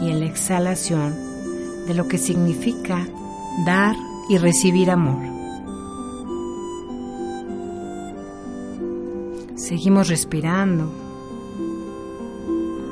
y 0.01 0.09
en 0.09 0.21
la 0.21 0.25
exhalación 0.25 1.13
de 1.85 1.93
lo 1.93 2.07
que 2.07 2.17
significa 2.17 3.07
dar 3.63 3.95
y 4.27 4.39
recibir 4.39 4.89
amor. 4.89 5.21
Seguimos 9.55 10.07
respirando 10.07 10.91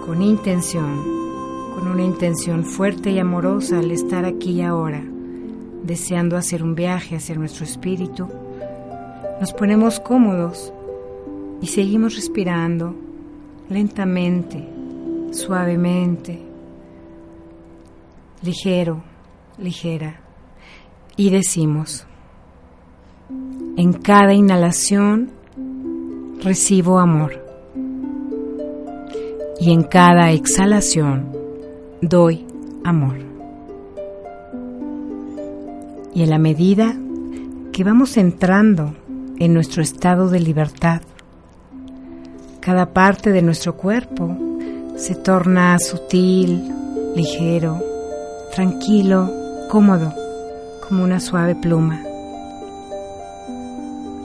con 0.05 0.21
intención, 0.21 1.14
una 1.95 2.03
intención 2.03 2.65
fuerte 2.65 3.09
y 3.09 3.19
amorosa 3.19 3.79
al 3.79 3.89
estar 3.89 4.25
aquí 4.25 4.51
y 4.51 4.61
ahora, 4.61 5.01
deseando 5.83 6.35
hacer 6.35 6.61
un 6.61 6.75
viaje 6.75 7.15
hacia 7.15 7.35
nuestro 7.35 7.63
espíritu. 7.63 8.27
Nos 9.39 9.53
ponemos 9.53 10.01
cómodos 10.01 10.73
y 11.61 11.67
seguimos 11.67 12.17
respirando 12.17 12.93
lentamente, 13.69 14.67
suavemente, 15.31 16.41
ligero, 18.43 19.01
ligera. 19.57 20.19
Y 21.15 21.29
decimos, 21.29 22.05
en 23.77 23.93
cada 23.93 24.33
inhalación 24.33 25.31
recibo 26.43 26.99
amor. 26.99 27.41
Y 29.61 29.71
en 29.71 29.83
cada 29.83 30.31
exhalación 30.31 31.34
doy 32.01 32.45
amor. 32.83 33.17
Y 36.13 36.23
en 36.23 36.29
la 36.29 36.37
medida 36.37 36.95
que 37.71 37.83
vamos 37.83 38.17
entrando 38.17 38.95
en 39.37 39.53
nuestro 39.53 39.81
estado 39.81 40.29
de 40.29 40.39
libertad, 40.39 41.01
cada 42.61 42.93
parte 42.93 43.31
de 43.31 43.41
nuestro 43.41 43.75
cuerpo 43.75 44.35
se 44.95 45.13
torna 45.15 45.77
sutil, 45.77 46.63
ligero, 47.15 47.83
tranquilo, 48.53 49.31
cómodo, 49.69 50.13
como 50.87 51.03
una 51.03 51.19
suave 51.19 51.55
pluma. 51.55 52.01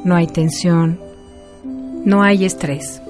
No 0.04 0.14
hay 0.14 0.26
tensión, 0.28 0.98
no 2.04 2.22
hay 2.22 2.44
estrés, 2.44 3.02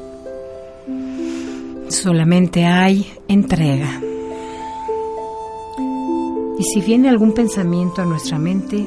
solamente 1.89 2.65
hay 2.65 3.13
entrega. 3.29 4.01
Y 6.61 6.65
si 6.65 6.83
viene 6.83 7.09
algún 7.09 7.33
pensamiento 7.33 8.03
a 8.03 8.05
nuestra 8.05 8.39
mente, 8.39 8.87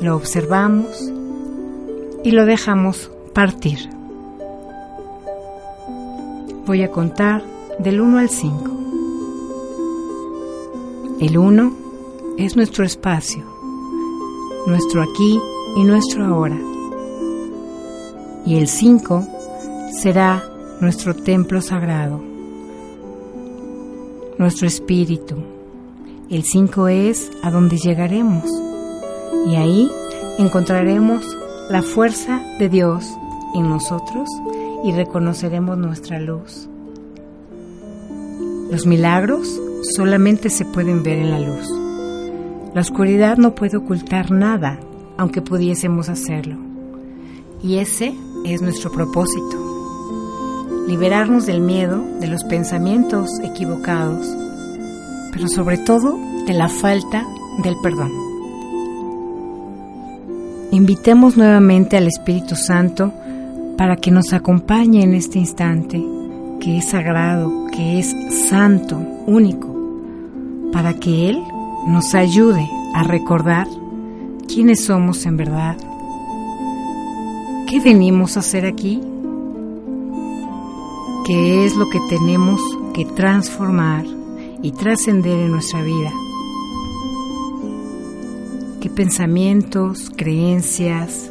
lo 0.00 0.16
observamos 0.16 1.12
y 2.24 2.30
lo 2.30 2.46
dejamos 2.46 3.10
partir. 3.34 3.90
Voy 6.64 6.82
a 6.82 6.90
contar 6.90 7.44
del 7.78 8.00
1 8.00 8.18
al 8.18 8.30
5. 8.30 8.70
El 11.20 11.36
uno 11.36 11.74
es 12.38 12.56
nuestro 12.56 12.82
espacio, 12.82 13.44
nuestro 14.66 15.02
aquí 15.02 15.38
y 15.76 15.84
nuestro 15.84 16.24
ahora. 16.24 16.58
Y 18.46 18.56
el 18.56 18.68
cinco 18.68 19.22
será 20.00 20.42
nuestro 20.80 21.14
templo 21.14 21.60
sagrado, 21.60 22.22
nuestro 24.38 24.66
espíritu. 24.66 25.55
El 26.28 26.42
cinco 26.42 26.88
es 26.88 27.30
a 27.44 27.52
donde 27.52 27.76
llegaremos 27.76 28.44
y 29.46 29.54
ahí 29.54 29.88
encontraremos 30.38 31.24
la 31.70 31.82
fuerza 31.82 32.42
de 32.58 32.68
Dios 32.68 33.06
en 33.54 33.68
nosotros 33.68 34.28
y 34.82 34.90
reconoceremos 34.90 35.78
nuestra 35.78 36.18
luz. 36.18 36.68
Los 38.72 38.86
milagros 38.86 39.60
solamente 39.94 40.50
se 40.50 40.64
pueden 40.64 41.04
ver 41.04 41.18
en 41.18 41.30
la 41.30 41.38
luz. 41.38 41.68
La 42.74 42.80
oscuridad 42.80 43.36
no 43.36 43.54
puede 43.54 43.76
ocultar 43.76 44.32
nada, 44.32 44.80
aunque 45.16 45.42
pudiésemos 45.42 46.08
hacerlo. 46.08 46.56
Y 47.62 47.76
ese 47.78 48.12
es 48.44 48.62
nuestro 48.62 48.90
propósito. 48.90 49.62
Liberarnos 50.88 51.46
del 51.46 51.60
miedo, 51.60 52.04
de 52.18 52.26
los 52.26 52.42
pensamientos 52.42 53.30
equivocados, 53.44 54.26
pero 55.36 55.48
sobre 55.48 55.76
todo 55.76 56.18
de 56.46 56.54
la 56.54 56.70
falta 56.70 57.26
del 57.62 57.76
perdón. 57.82 58.10
Invitemos 60.70 61.36
nuevamente 61.36 61.98
al 61.98 62.06
Espíritu 62.06 62.56
Santo 62.56 63.12
para 63.76 63.96
que 63.96 64.10
nos 64.10 64.32
acompañe 64.32 65.02
en 65.02 65.14
este 65.14 65.38
instante, 65.38 66.02
que 66.58 66.78
es 66.78 66.88
sagrado, 66.88 67.66
que 67.70 67.98
es 67.98 68.16
santo, 68.48 68.96
único 69.26 69.74
para 70.72 70.94
que 70.94 71.28
Él 71.28 71.42
nos 71.86 72.14
ayude 72.14 72.66
a 72.94 73.02
recordar 73.02 73.66
quiénes 74.48 74.86
somos 74.86 75.26
en 75.26 75.36
verdad, 75.36 75.76
qué 77.68 77.78
venimos 77.80 78.38
a 78.38 78.40
hacer 78.40 78.64
aquí, 78.64 79.02
qué 81.26 81.66
es 81.66 81.76
lo 81.76 81.90
que 81.90 82.00
tenemos 82.08 82.58
que 82.94 83.04
transformar 83.04 84.15
y 84.66 84.72
trascender 84.72 85.38
en 85.38 85.52
nuestra 85.52 85.80
vida, 85.84 86.12
qué 88.80 88.90
pensamientos, 88.90 90.10
creencias, 90.16 91.30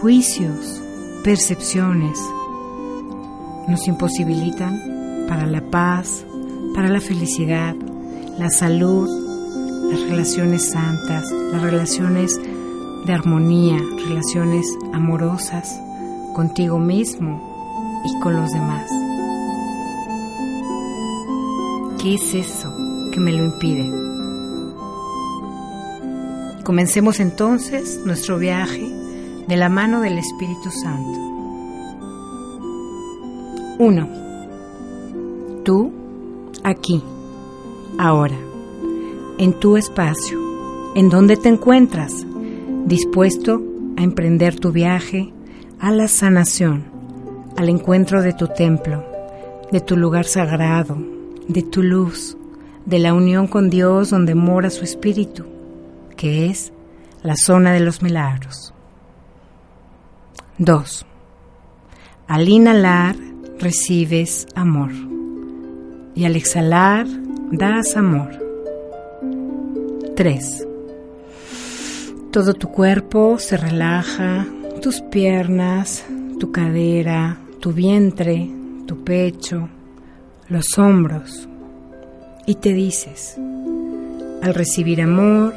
juicios, 0.00 0.80
percepciones 1.22 2.18
nos 3.68 3.86
imposibilitan 3.86 5.26
para 5.28 5.46
la 5.46 5.60
paz, 5.60 6.24
para 6.74 6.88
la 6.88 7.02
felicidad, 7.02 7.74
la 8.38 8.48
salud, 8.48 9.06
las 9.92 10.00
relaciones 10.00 10.70
santas, 10.70 11.30
las 11.52 11.60
relaciones 11.60 12.40
de 13.04 13.12
armonía, 13.12 13.76
relaciones 14.08 14.66
amorosas 14.94 15.78
contigo 16.32 16.78
mismo 16.78 18.02
y 18.06 18.20
con 18.20 18.36
los 18.36 18.50
demás. 18.50 19.09
¿Qué 22.02 22.14
es 22.14 22.34
eso 22.34 22.72
que 23.12 23.20
me 23.20 23.30
lo 23.30 23.44
impide? 23.44 23.84
Comencemos 26.64 27.20
entonces 27.20 28.00
nuestro 28.06 28.38
viaje 28.38 28.90
de 29.46 29.56
la 29.58 29.68
mano 29.68 30.00
del 30.00 30.16
Espíritu 30.16 30.70
Santo. 30.70 31.20
1. 33.78 34.08
Tú, 35.62 35.92
aquí, 36.64 37.02
ahora, 37.98 38.38
en 39.36 39.52
tu 39.60 39.76
espacio, 39.76 40.40
en 40.94 41.10
donde 41.10 41.36
te 41.36 41.50
encuentras, 41.50 42.24
dispuesto 42.86 43.60
a 43.98 44.02
emprender 44.02 44.58
tu 44.58 44.72
viaje 44.72 45.34
a 45.78 45.90
la 45.90 46.08
sanación, 46.08 46.84
al 47.58 47.68
encuentro 47.68 48.22
de 48.22 48.32
tu 48.32 48.46
templo, 48.48 49.04
de 49.70 49.80
tu 49.80 49.98
lugar 49.98 50.24
sagrado, 50.24 51.19
de 51.52 51.62
tu 51.62 51.82
luz, 51.82 52.36
de 52.86 53.00
la 53.00 53.12
unión 53.12 53.48
con 53.48 53.70
Dios 53.70 54.10
donde 54.10 54.36
mora 54.36 54.70
su 54.70 54.84
espíritu, 54.84 55.44
que 56.16 56.46
es 56.46 56.72
la 57.22 57.34
zona 57.36 57.72
de 57.72 57.80
los 57.80 58.02
milagros. 58.02 58.72
2. 60.58 61.06
Al 62.28 62.48
inhalar 62.48 63.16
recibes 63.58 64.46
amor 64.54 64.92
y 66.14 66.24
al 66.24 66.36
exhalar 66.36 67.06
das 67.50 67.96
amor. 67.96 68.30
3. 70.14 70.68
Todo 72.30 72.54
tu 72.54 72.68
cuerpo 72.68 73.38
se 73.40 73.56
relaja, 73.56 74.46
tus 74.80 75.00
piernas, 75.00 76.04
tu 76.38 76.52
cadera, 76.52 77.38
tu 77.58 77.72
vientre, 77.72 78.48
tu 78.86 79.02
pecho, 79.02 79.68
los 80.50 80.76
hombros, 80.78 81.48
y 82.44 82.56
te 82.56 82.72
dices, 82.72 83.36
al 84.42 84.52
recibir 84.52 85.00
amor, 85.00 85.54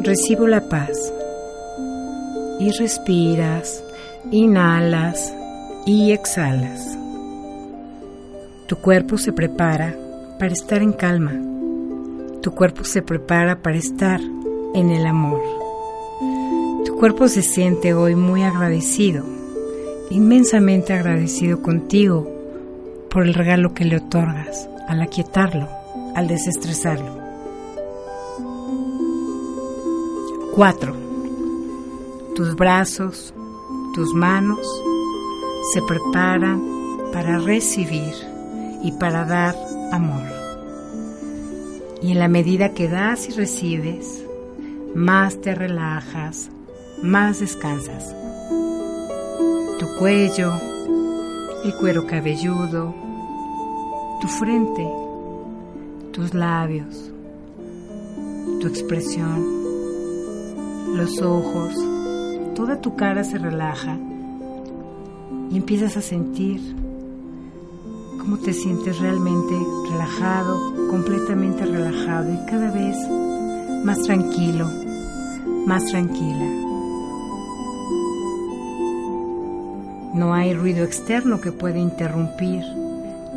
recibo 0.00 0.46
la 0.48 0.70
paz. 0.70 1.12
Y 2.58 2.70
respiras, 2.70 3.84
inhalas 4.30 5.34
y 5.84 6.12
exhalas. 6.12 6.96
Tu 8.68 8.76
cuerpo 8.76 9.18
se 9.18 9.34
prepara 9.34 9.94
para 10.38 10.52
estar 10.52 10.80
en 10.80 10.92
calma. 10.92 11.32
Tu 12.40 12.52
cuerpo 12.52 12.84
se 12.84 13.02
prepara 13.02 13.60
para 13.60 13.76
estar 13.76 14.20
en 14.74 14.90
el 14.90 15.04
amor. 15.04 15.42
Tu 16.86 16.96
cuerpo 16.96 17.28
se 17.28 17.42
siente 17.42 17.92
hoy 17.92 18.14
muy 18.14 18.44
agradecido, 18.44 19.26
inmensamente 20.10 20.94
agradecido 20.94 21.60
contigo 21.60 22.41
por 23.12 23.26
el 23.26 23.34
regalo 23.34 23.74
que 23.74 23.84
le 23.84 23.96
otorgas 23.96 24.68
al 24.88 25.02
aquietarlo, 25.02 25.68
al 26.14 26.28
desestresarlo. 26.28 27.20
4. 30.54 30.96
Tus 32.34 32.56
brazos, 32.56 33.34
tus 33.94 34.14
manos 34.14 34.66
se 35.74 35.82
preparan 35.82 36.62
para 37.12 37.38
recibir 37.38 38.14
y 38.82 38.92
para 38.92 39.26
dar 39.26 39.54
amor. 39.92 40.22
Y 42.00 42.12
en 42.12 42.18
la 42.18 42.28
medida 42.28 42.72
que 42.72 42.88
das 42.88 43.28
y 43.28 43.32
recibes, 43.32 44.24
más 44.94 45.38
te 45.40 45.54
relajas, 45.54 46.50
más 47.02 47.40
descansas. 47.40 48.14
Tu 49.78 49.86
cuello, 49.98 50.52
el 51.64 51.74
cuero 51.76 52.06
cabelludo, 52.06 53.01
tu 54.22 54.28
frente, 54.28 54.88
tus 56.12 56.32
labios, 56.32 57.10
tu 58.60 58.68
expresión, 58.68 59.44
los 60.94 61.20
ojos, 61.20 61.74
toda 62.54 62.80
tu 62.80 62.94
cara 62.94 63.24
se 63.24 63.36
relaja 63.36 63.98
y 65.50 65.56
empiezas 65.56 65.96
a 65.96 66.02
sentir 66.02 66.60
cómo 68.20 68.38
te 68.38 68.52
sientes 68.52 69.00
realmente 69.00 69.56
relajado, 69.90 70.88
completamente 70.88 71.66
relajado 71.66 72.32
y 72.32 72.46
cada 72.48 72.70
vez 72.70 72.96
más 73.84 74.00
tranquilo, 74.02 74.70
más 75.66 75.84
tranquila. 75.86 76.46
No 80.14 80.32
hay 80.32 80.54
ruido 80.54 80.84
externo 80.84 81.40
que 81.40 81.50
pueda 81.50 81.80
interrumpir 81.80 82.81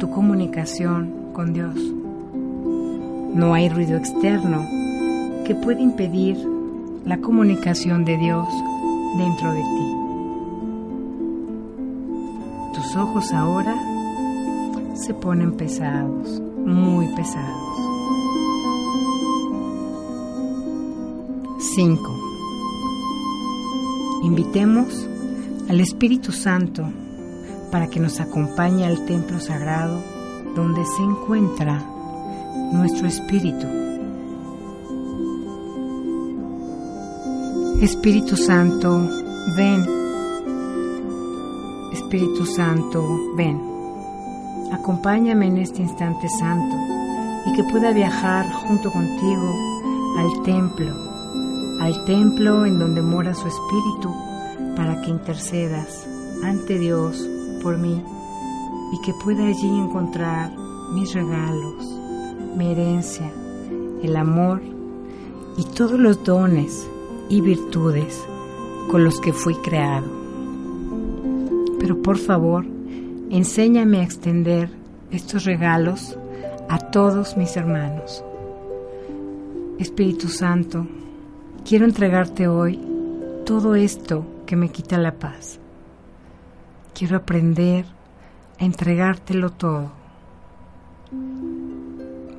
tu 0.05 0.11
comunicación 0.11 1.31
con 1.33 1.51
Dios. 1.51 1.75
No 3.33 3.55
hay 3.55 3.69
ruido 3.69 3.97
externo 3.97 4.63
que 5.45 5.55
pueda 5.55 5.81
impedir 5.81 6.37
la 7.05 7.17
comunicación 7.17 8.05
de 8.05 8.15
Dios 8.17 8.47
dentro 9.17 9.51
de 9.51 9.61
ti. 9.61 9.95
Tus 12.75 12.95
ojos 12.95 13.33
ahora 13.33 13.75
se 14.93 15.15
ponen 15.15 15.53
pesados, 15.53 16.39
muy 16.63 17.07
pesados. 17.15 17.79
5. 21.57 22.19
Invitemos 24.23 25.09
al 25.67 25.79
Espíritu 25.79 26.31
Santo 26.31 26.91
para 27.75 27.89
que 27.89 27.99
nos 27.99 28.21
acompañe 28.21 28.85
al 28.85 29.05
templo 29.05 29.37
sagrado 29.37 30.01
donde 30.55 30.85
se 30.85 31.03
encuentra 31.03 31.83
nuestro 32.71 33.05
espíritu. 33.05 33.67
Espíritu 37.81 38.37
Santo, 38.37 38.97
ven. 39.57 39.85
Espíritu 41.91 42.45
Santo, 42.45 43.03
ven. 43.35 43.59
Acompáñame 44.71 45.47
en 45.47 45.57
este 45.57 45.81
instante 45.81 46.29
santo 46.29 46.77
y 47.45 47.57
que 47.57 47.63
pueda 47.65 47.91
viajar 47.91 48.49
junto 48.53 48.89
contigo 48.89 49.53
al 50.17 50.43
templo, 50.43 50.93
al 51.81 52.05
templo 52.05 52.65
en 52.65 52.79
donde 52.79 53.01
mora 53.01 53.35
su 53.35 53.49
espíritu 53.49 54.15
para 54.77 55.01
que 55.01 55.09
intercedas 55.09 56.07
ante 56.41 56.79
Dios 56.79 57.27
por 57.65 57.79
mí 57.79 57.99
y 58.93 59.01
que 59.01 59.11
pueda 59.15 59.47
allí 59.47 59.67
encontrar 59.67 60.51
mis 60.93 61.15
regalos, 61.15 61.83
mi 62.55 62.67
herencia, 62.67 63.31
el 64.03 64.15
amor 64.15 64.61
y 65.57 65.63
todos 65.63 65.99
los 65.99 66.23
dones 66.23 66.87
y 67.27 67.41
virtudes 67.41 68.23
con 68.91 69.03
los 69.03 69.19
que 69.19 69.33
fui 69.33 69.55
creado. 69.55 70.05
Pero 71.79 72.03
por 72.03 72.19
favor, 72.19 72.67
enséñame 73.31 74.01
a 74.01 74.03
extender 74.03 74.69
estos 75.09 75.43
regalos 75.45 76.15
a 76.69 76.77
todos 76.77 77.35
mis 77.35 77.57
hermanos. 77.57 78.23
Espíritu 79.79 80.27
Santo, 80.27 80.85
quiero 81.67 81.85
entregarte 81.85 82.47
hoy 82.47 82.79
todo 83.43 83.73
esto 83.73 84.23
que 84.45 84.55
me 84.55 84.69
quita 84.69 84.99
la 84.99 85.15
paz. 85.17 85.59
Quiero 86.97 87.17
aprender 87.17 87.83
a 88.57 88.63
entregártelo 88.63 89.49
todo. 89.49 89.91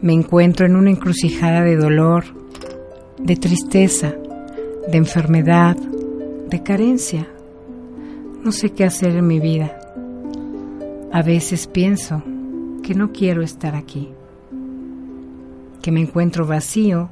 Me 0.01 0.14
encuentro 0.14 0.64
en 0.64 0.77
una 0.77 0.88
encrucijada 0.88 1.61
de 1.61 1.77
dolor, 1.77 2.25
de 3.19 3.37
tristeza, 3.37 4.14
de 4.88 4.97
enfermedad, 4.97 5.77
de 5.77 6.62
carencia. 6.62 7.29
No 8.42 8.51
sé 8.51 8.71
qué 8.71 8.85
hacer 8.85 9.16
en 9.16 9.27
mi 9.27 9.40
vida. 9.40 9.79
A 11.12 11.21
veces 11.21 11.66
pienso 11.66 12.23
que 12.83 12.95
no 12.95 13.12
quiero 13.12 13.42
estar 13.42 13.75
aquí, 13.75 14.09
que 15.83 15.92
me 15.92 16.01
encuentro 16.01 16.47
vacío 16.47 17.11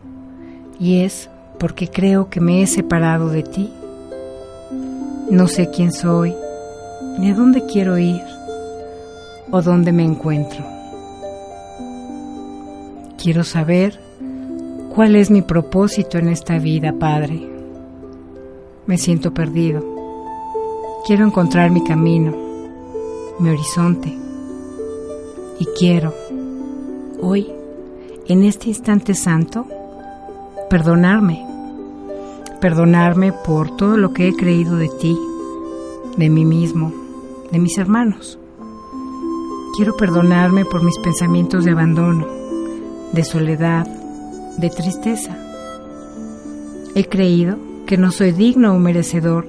y 0.80 1.00
es 1.00 1.28
porque 1.58 1.88
creo 1.88 2.30
que 2.30 2.40
me 2.40 2.62
he 2.62 2.66
separado 2.66 3.28
de 3.28 3.42
ti. 3.42 3.70
No 5.30 5.46
sé 5.46 5.68
quién 5.68 5.92
soy, 5.92 6.34
ni 7.18 7.30
a 7.30 7.34
dónde 7.34 7.64
quiero 7.66 7.98
ir 7.98 8.22
o 9.50 9.62
dónde 9.62 9.92
me 9.92 10.04
encuentro. 10.04 10.64
Quiero 13.16 13.44
saber 13.44 14.00
cuál 14.94 15.16
es 15.16 15.30
mi 15.30 15.42
propósito 15.42 16.18
en 16.18 16.28
esta 16.28 16.58
vida, 16.58 16.92
Padre. 16.98 17.48
Me 18.86 18.98
siento 18.98 19.32
perdido. 19.32 19.82
Quiero 21.06 21.24
encontrar 21.24 21.70
mi 21.70 21.84
camino, 21.84 22.34
mi 23.38 23.48
horizonte. 23.48 24.12
Y 25.58 25.66
quiero, 25.78 26.12
hoy, 27.22 27.50
en 28.26 28.42
este 28.44 28.68
instante 28.68 29.14
santo, 29.14 29.66
perdonarme. 30.68 31.46
Perdonarme 32.60 33.32
por 33.32 33.76
todo 33.76 33.96
lo 33.96 34.12
que 34.12 34.28
he 34.28 34.34
creído 34.34 34.76
de 34.76 34.88
ti, 34.88 35.16
de 36.16 36.28
mí 36.28 36.44
mismo, 36.44 37.03
de 37.54 37.60
mis 37.60 37.78
hermanos. 37.78 38.36
Quiero 39.76 39.96
perdonarme 39.96 40.64
por 40.64 40.82
mis 40.82 40.98
pensamientos 40.98 41.64
de 41.64 41.70
abandono, 41.70 42.26
de 43.12 43.22
soledad, 43.22 43.86
de 44.58 44.70
tristeza. 44.70 45.38
He 46.96 47.08
creído 47.08 47.56
que 47.86 47.96
no 47.96 48.10
soy 48.10 48.32
digno 48.32 48.74
o 48.74 48.80
merecedor 48.80 49.46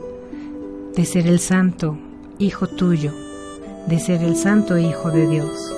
de 0.96 1.04
ser 1.04 1.26
el 1.26 1.40
santo 1.40 1.98
Hijo 2.38 2.68
tuyo, 2.68 3.12
de 3.88 3.98
ser 3.98 4.22
el 4.22 4.36
santo 4.36 4.78
Hijo 4.78 5.10
de 5.10 5.28
Dios. 5.28 5.74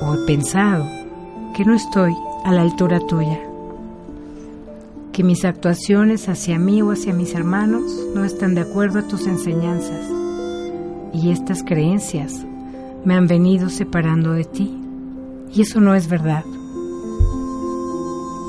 O 0.00 0.14
he 0.14 0.26
pensado 0.26 0.86
que 1.54 1.66
no 1.66 1.74
estoy 1.74 2.14
a 2.42 2.52
la 2.52 2.62
altura 2.62 3.00
tuya, 3.00 3.38
que 5.12 5.24
mis 5.24 5.44
actuaciones 5.44 6.26
hacia 6.30 6.58
mí 6.58 6.80
o 6.80 6.90
hacia 6.90 7.12
mis 7.12 7.34
hermanos 7.34 7.82
no 8.14 8.24
están 8.24 8.54
de 8.54 8.62
acuerdo 8.62 9.00
a 9.00 9.08
tus 9.08 9.26
enseñanzas 9.26 10.23
y 11.14 11.30
estas 11.30 11.62
creencias 11.62 12.44
me 13.04 13.14
han 13.14 13.26
venido 13.28 13.70
separando 13.70 14.32
de 14.32 14.44
ti. 14.44 14.76
Y 15.54 15.62
eso 15.62 15.80
no 15.80 15.94
es 15.94 16.08
verdad. 16.08 16.44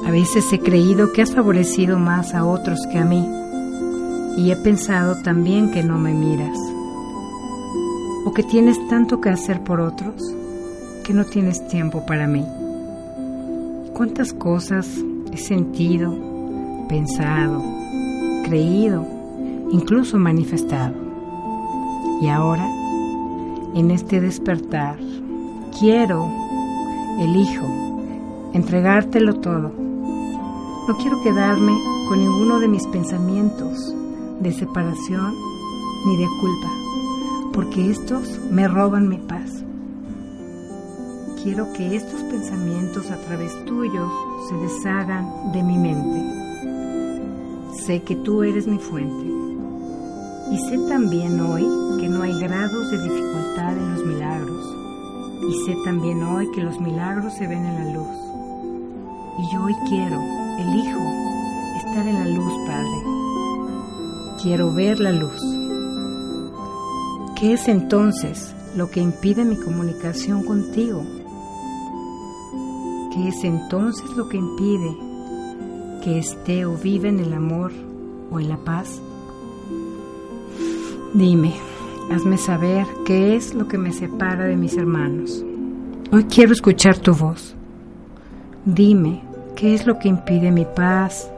A 0.05 0.11
veces 0.11 0.51
he 0.51 0.59
creído 0.59 1.13
que 1.13 1.21
has 1.21 1.31
favorecido 1.31 1.99
más 1.99 2.33
a 2.33 2.45
otros 2.45 2.85
que 2.91 2.97
a 2.97 3.05
mí 3.05 3.25
y 4.37 4.51
he 4.51 4.55
pensado 4.55 5.15
también 5.23 5.71
que 5.71 5.81
no 5.81 5.97
me 5.97 6.13
miras 6.13 6.57
o 8.25 8.33
que 8.33 8.43
tienes 8.43 8.77
tanto 8.87 9.21
que 9.21 9.29
hacer 9.29 9.61
por 9.63 9.79
otros 9.79 10.15
que 11.05 11.13
no 11.13 11.25
tienes 11.25 11.67
tiempo 11.67 12.05
para 12.05 12.27
mí. 12.27 12.45
¿Cuántas 13.93 14.33
cosas 14.33 14.87
he 15.31 15.37
sentido, 15.37 16.13
pensado, 16.89 17.63
creído, 18.43 19.05
incluso 19.71 20.17
manifestado? 20.17 21.04
Y 22.21 22.29
ahora, 22.29 22.65
en 23.75 23.91
este 23.91 24.21
despertar, 24.21 24.97
quiero, 25.77 26.29
elijo, 27.19 27.65
entregártelo 28.53 29.35
todo. 29.35 29.71
No 30.87 30.97
quiero 30.97 31.21
quedarme 31.23 31.73
con 32.07 32.19
ninguno 32.19 32.59
de 32.59 32.67
mis 32.67 32.85
pensamientos 32.87 33.93
de 34.39 34.51
separación 34.53 35.33
ni 36.05 36.17
de 36.17 36.27
culpa, 36.39 36.69
porque 37.53 37.89
estos 37.89 38.39
me 38.49 38.67
roban 38.67 39.09
mi 39.09 39.17
paz. 39.17 39.63
Quiero 41.43 41.73
que 41.73 41.95
estos 41.95 42.21
pensamientos 42.23 43.11
a 43.11 43.17
través 43.17 43.53
tuyo 43.65 44.09
se 44.47 44.55
deshagan 44.55 45.51
de 45.51 45.63
mi 45.63 45.77
mente. 45.77 47.75
Sé 47.85 48.03
que 48.03 48.15
tú 48.15 48.43
eres 48.43 48.67
mi 48.67 48.77
fuente. 48.77 49.44
Y 50.51 50.57
sé 50.57 50.77
también 50.89 51.39
hoy 51.39 51.63
que 51.99 52.07
no 52.07 52.21
hay 52.21 52.39
grados 52.39 52.91
de 52.91 53.01
dificultad 53.01 53.77
en 53.77 53.93
los 53.93 54.05
milagros. 54.05 54.65
Y 55.49 55.65
sé 55.65 55.75
también 55.83 56.23
hoy 56.23 56.49
que 56.51 56.63
los 56.63 56.79
milagros 56.79 57.33
se 57.33 57.47
ven 57.47 57.65
en 57.65 57.75
la 57.75 57.93
luz. 57.93 58.17
Y 59.39 59.53
yo 59.53 59.63
hoy 59.63 59.75
quiero, 59.89 60.19
elijo, 60.59 60.99
estar 61.77 62.07
en 62.07 62.15
la 62.15 62.27
luz, 62.27 62.53
Padre 62.67 63.15
quiero 64.45 64.71
ver 64.71 64.99
la 64.99 65.11
luz. 65.11 65.41
¿Qué 67.35 67.53
es 67.53 67.67
entonces 67.67 68.53
lo 68.75 68.91
que 68.91 68.99
impide 68.99 69.43
mi 69.43 69.57
comunicación 69.57 70.43
contigo? 70.43 71.03
¿Qué 73.11 73.29
es 73.29 73.43
entonces 73.43 74.07
lo 74.15 74.29
que 74.29 74.37
impide 74.37 74.97
que 76.03 76.19
esté 76.19 76.67
o 76.67 76.77
viva 76.77 77.09
en 77.09 77.19
el 77.21 77.33
amor 77.33 77.71
o 78.29 78.39
en 78.39 78.49
la 78.49 78.57
paz? 78.57 79.01
Dime, 81.15 81.53
hazme 82.11 82.37
saber 82.37 82.85
qué 83.05 83.37
es 83.37 83.53
lo 83.53 83.69
que 83.69 83.77
me 83.77 83.93
separa 83.93 84.47
de 84.47 84.57
mis 84.57 84.75
hermanos. 84.75 85.45
Hoy 86.11 86.25
quiero 86.25 86.51
escuchar 86.51 86.97
tu 86.97 87.13
voz. 87.13 87.55
Dime, 88.65 89.23
¿qué 89.55 89.73
es 89.73 89.87
lo 89.87 89.97
que 89.97 90.09
impide 90.09 90.51
mi 90.51 90.65
paz, 90.65 91.31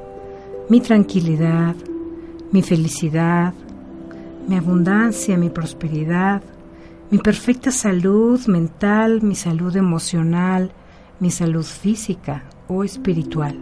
mi 0.68 0.82
tranquilidad, 0.82 1.76
mi 2.52 2.63
felicidad, 2.63 3.54
mi 4.48 4.56
abundancia, 4.56 5.38
mi 5.38 5.52
prosperidad, 5.52 6.42
mi 7.12 7.20
perfecta 7.20 7.70
salud 7.70 8.44
mental, 8.48 9.22
mi 9.22 9.36
salud 9.36 9.76
emocional, 9.76 10.72
mi 11.20 11.30
salud 11.30 11.63
física 11.63 12.46
o 12.68 12.84
espiritual. 12.84 13.60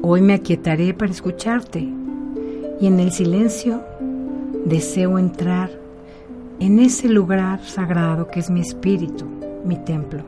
Hoy 0.00 0.22
me 0.22 0.32
aquietaré 0.32 0.94
para 0.94 1.12
escucharte 1.12 1.86
y 2.80 2.86
en 2.86 3.00
el 3.00 3.12
silencio 3.12 3.82
deseo 4.68 5.18
entrar 5.18 5.70
en 6.60 6.78
ese 6.78 7.08
lugar 7.08 7.64
sagrado 7.64 8.28
que 8.28 8.40
es 8.40 8.50
mi 8.50 8.60
espíritu, 8.60 9.24
mi 9.64 9.76
templo. 9.76 10.22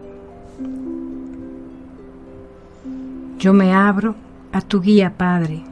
Yo 3.39 3.53
me 3.53 3.73
abro 3.73 4.15
a 4.53 4.61
tu 4.61 4.81
guía, 4.81 5.13
Padre 5.17 5.63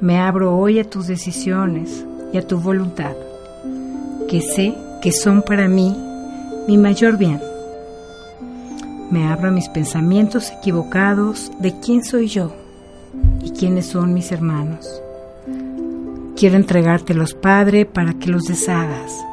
me 0.00 0.18
abro 0.18 0.54
hoy 0.54 0.78
a 0.78 0.84
tus 0.84 1.06
decisiones 1.06 2.04
y 2.30 2.36
a 2.36 2.46
tu 2.46 2.58
voluntad, 2.58 3.16
que 4.28 4.42
sé 4.42 4.74
que 5.00 5.10
son 5.10 5.40
para 5.40 5.68
mí 5.68 5.96
mi 6.68 6.76
mayor 6.76 7.16
bien. 7.16 7.40
Me 9.10 9.26
abro 9.26 9.48
a 9.48 9.52
mis 9.52 9.70
pensamientos 9.70 10.50
equivocados 10.50 11.50
de 11.60 11.80
quién 11.80 12.04
soy 12.04 12.26
yo 12.28 12.52
y 13.42 13.52
quiénes 13.52 13.86
son 13.86 14.12
mis 14.12 14.32
hermanos. 14.32 15.00
Quiero 16.36 16.56
entregártelos, 16.56 17.32
Padre, 17.32 17.86
para 17.86 18.12
que 18.12 18.30
los 18.30 18.44
deshagas, 18.44 19.24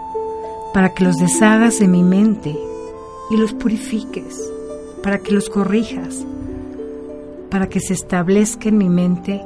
para 0.74 0.94
que 0.94 1.04
los 1.04 1.18
deshagas 1.18 1.80
de 1.80 1.90
mi 1.90 2.02
mente 2.02 2.58
y 3.30 3.36
los 3.36 3.52
purifiques, 3.52 4.42
para 5.04 5.18
que 5.18 5.34
los 5.34 5.50
corrijas, 5.50 6.26
para 7.52 7.68
que 7.68 7.82
se 7.82 7.94
establezca 7.94 8.70
en 8.70 8.78
mi 8.78 8.88
mente 8.88 9.42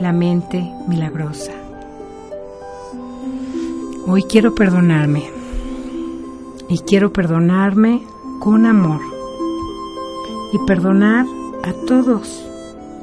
la 0.00 0.12
mente 0.12 0.68
milagrosa. 0.88 1.52
Hoy 4.08 4.24
quiero 4.24 4.56
perdonarme 4.56 5.30
y 6.68 6.80
quiero 6.80 7.12
perdonarme 7.12 8.02
con 8.40 8.66
amor 8.66 9.00
y 10.52 10.58
perdonar 10.66 11.24
a 11.62 11.72
todos, 11.86 12.44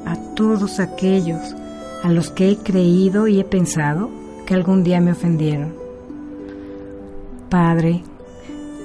a 0.06 0.18
todos 0.36 0.82
aquellos 0.82 1.56
a 2.04 2.10
los 2.10 2.32
que 2.32 2.50
he 2.50 2.58
creído 2.58 3.28
y 3.28 3.40
he 3.40 3.44
pensado 3.44 4.10
que 4.46 4.54
algún 4.54 4.84
día 4.84 5.00
me 5.02 5.12
ofendieron. 5.12 5.74
Padre, 7.50 8.04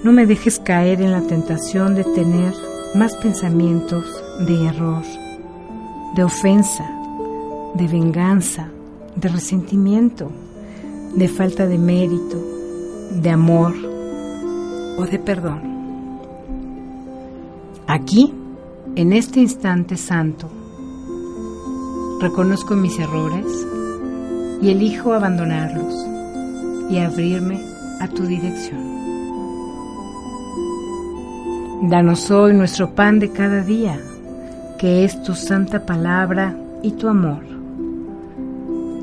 no 0.05 0.13
me 0.13 0.27
dejes 0.27 0.59
caer 0.59 1.01
en 1.01 1.13
la 1.13 1.23
tentación 1.23 1.95
de 1.95 2.05
tener 2.05 2.53
más 2.95 3.17
pensamientos 3.17 4.05
de 4.47 4.67
error, 4.67 5.03
de 6.15 6.25
ofensa, 6.25 6.91
de 7.75 7.87
venganza, 7.87 8.69
de 9.17 9.29
resentimiento, 9.29 10.31
de 11.15 11.29
falta 11.29 11.67
de 11.67 11.79
mérito, 11.79 12.43
de 13.11 13.31
amor 13.31 13.75
o 14.99 15.05
de 15.07 15.19
perdón. 15.19 15.77
Aquí, 17.87 18.35
en 18.95 19.13
este 19.13 19.41
instante 19.41 19.97
santo, 19.97 20.49
reconozco 22.21 22.75
mis 22.75 22.99
errores 22.99 23.47
y 24.63 24.71
elijo 24.71 25.13
abandonarlos 25.13 25.95
y 26.91 26.99
abrirme 26.99 27.61
a 28.01 28.09
tu 28.09 28.25
dirección. 28.25 28.97
Danos 31.91 32.31
hoy 32.31 32.55
nuestro 32.55 32.95
pan 32.95 33.19
de 33.19 33.31
cada 33.31 33.63
día, 33.63 33.99
que 34.79 35.05
es 35.05 35.23
tu 35.23 35.35
santa 35.35 35.85
palabra 35.85 36.57
y 36.83 36.93
tu 36.93 37.09
amor. 37.09 37.45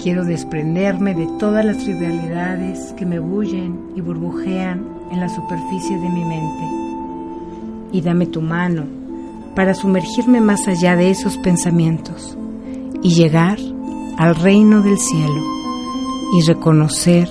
Quiero 0.02 0.26
desprenderme 0.26 1.14
de 1.14 1.28
todas 1.40 1.64
las 1.64 1.78
trivialidades 1.78 2.94
que 2.94 3.06
me 3.06 3.20
bullen 3.20 3.80
y 3.96 4.02
burbujean 4.02 4.86
en 5.12 5.20
la 5.20 5.30
superficie 5.30 5.98
de 5.98 6.10
mi 6.10 6.26
mente. 6.26 6.64
Y 7.92 8.02
dame 8.02 8.26
tu 8.26 8.42
mano 8.42 8.86
para 9.56 9.76
sumergirme 9.76 10.42
más 10.42 10.68
allá 10.68 10.96
de 10.96 11.12
esos 11.12 11.38
pensamientos 11.38 12.38
y 13.04 13.14
llegar 13.16 13.60
al 14.18 14.36
reino 14.36 14.82
del 14.82 14.98
cielo 14.98 15.42
y 16.34 16.42
reconocer 16.48 17.30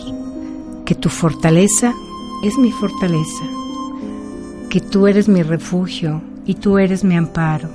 que 0.85 0.95
tu 0.95 1.09
fortaleza 1.09 1.95
es 2.43 2.59
mi 2.59 2.71
fortaleza, 2.71 3.45
que 4.69 4.81
tú 4.81 5.07
eres 5.07 5.29
mi 5.29 5.43
refugio 5.43 6.21
y 6.45 6.55
tú 6.55 6.79
eres 6.79 7.05
mi 7.05 7.17
amparo, 7.17 7.69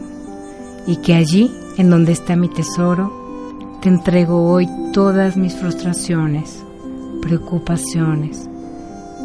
y 0.86 0.98
que 0.98 1.16
allí, 1.16 1.52
en 1.78 1.90
donde 1.90 2.12
está 2.12 2.36
mi 2.36 2.50
tesoro, 2.50 3.12
te 3.82 3.90
entrego 3.90 4.50
hoy 4.50 4.68
todas 4.94 5.38
mis 5.38 5.56
frustraciones, 5.56 6.64
preocupaciones, 7.22 8.50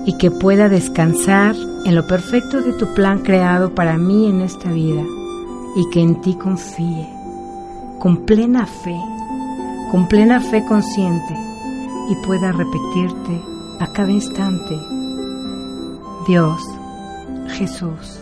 y 0.07 0.17
que 0.17 0.31
pueda 0.31 0.69
descansar 0.69 1.55
en 1.85 1.95
lo 1.95 2.07
perfecto 2.07 2.63
de 2.63 2.73
tu 2.73 2.95
plan 2.95 3.21
creado 3.21 3.75
para 3.75 3.99
mí 3.99 4.27
en 4.27 4.41
esta 4.41 4.71
vida, 4.73 5.05
y 5.77 5.89
que 5.91 6.01
en 6.01 6.21
ti 6.21 6.35
confíe, 6.35 7.09
con 8.03 8.27
plena 8.27 8.67
fe, 8.67 9.01
con 9.93 10.09
plena 10.09 10.41
fe 10.41 10.65
consciente, 10.67 11.35
y 12.11 12.27
pueda 12.27 12.51
repetirte 12.51 13.41
a 13.79 13.87
cada 13.93 14.11
instante, 14.11 14.77
Dios, 16.27 16.61
Jesús, 17.51 18.21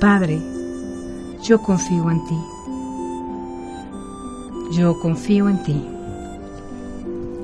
Padre, 0.00 0.38
yo 1.42 1.62
confío 1.62 2.10
en 2.10 2.24
ti 2.26 2.38
yo 4.70 4.98
confío 5.00 5.48
en 5.48 5.62
ti. 5.62 5.84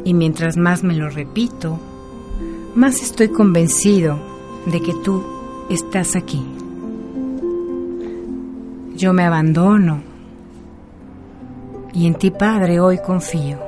Y 0.05 0.15
mientras 0.15 0.57
más 0.57 0.85
me 0.85 0.95
lo 0.95 1.09
repito, 1.09 1.79
más 2.75 3.03
estoy 3.03 3.29
convencido 3.29 4.19
de 4.67 4.81
que 4.81 4.93
tú 5.03 5.23
estás 5.71 6.17
aquí. 6.17 6.45
Yo 8.97 9.13
me 9.13 9.25
abandono 9.25 10.14
y 11.95 12.07
en 12.07 12.15
ti, 12.17 12.31
Padre, 12.31 12.81
hoy 12.81 12.99
confío. 12.99 13.59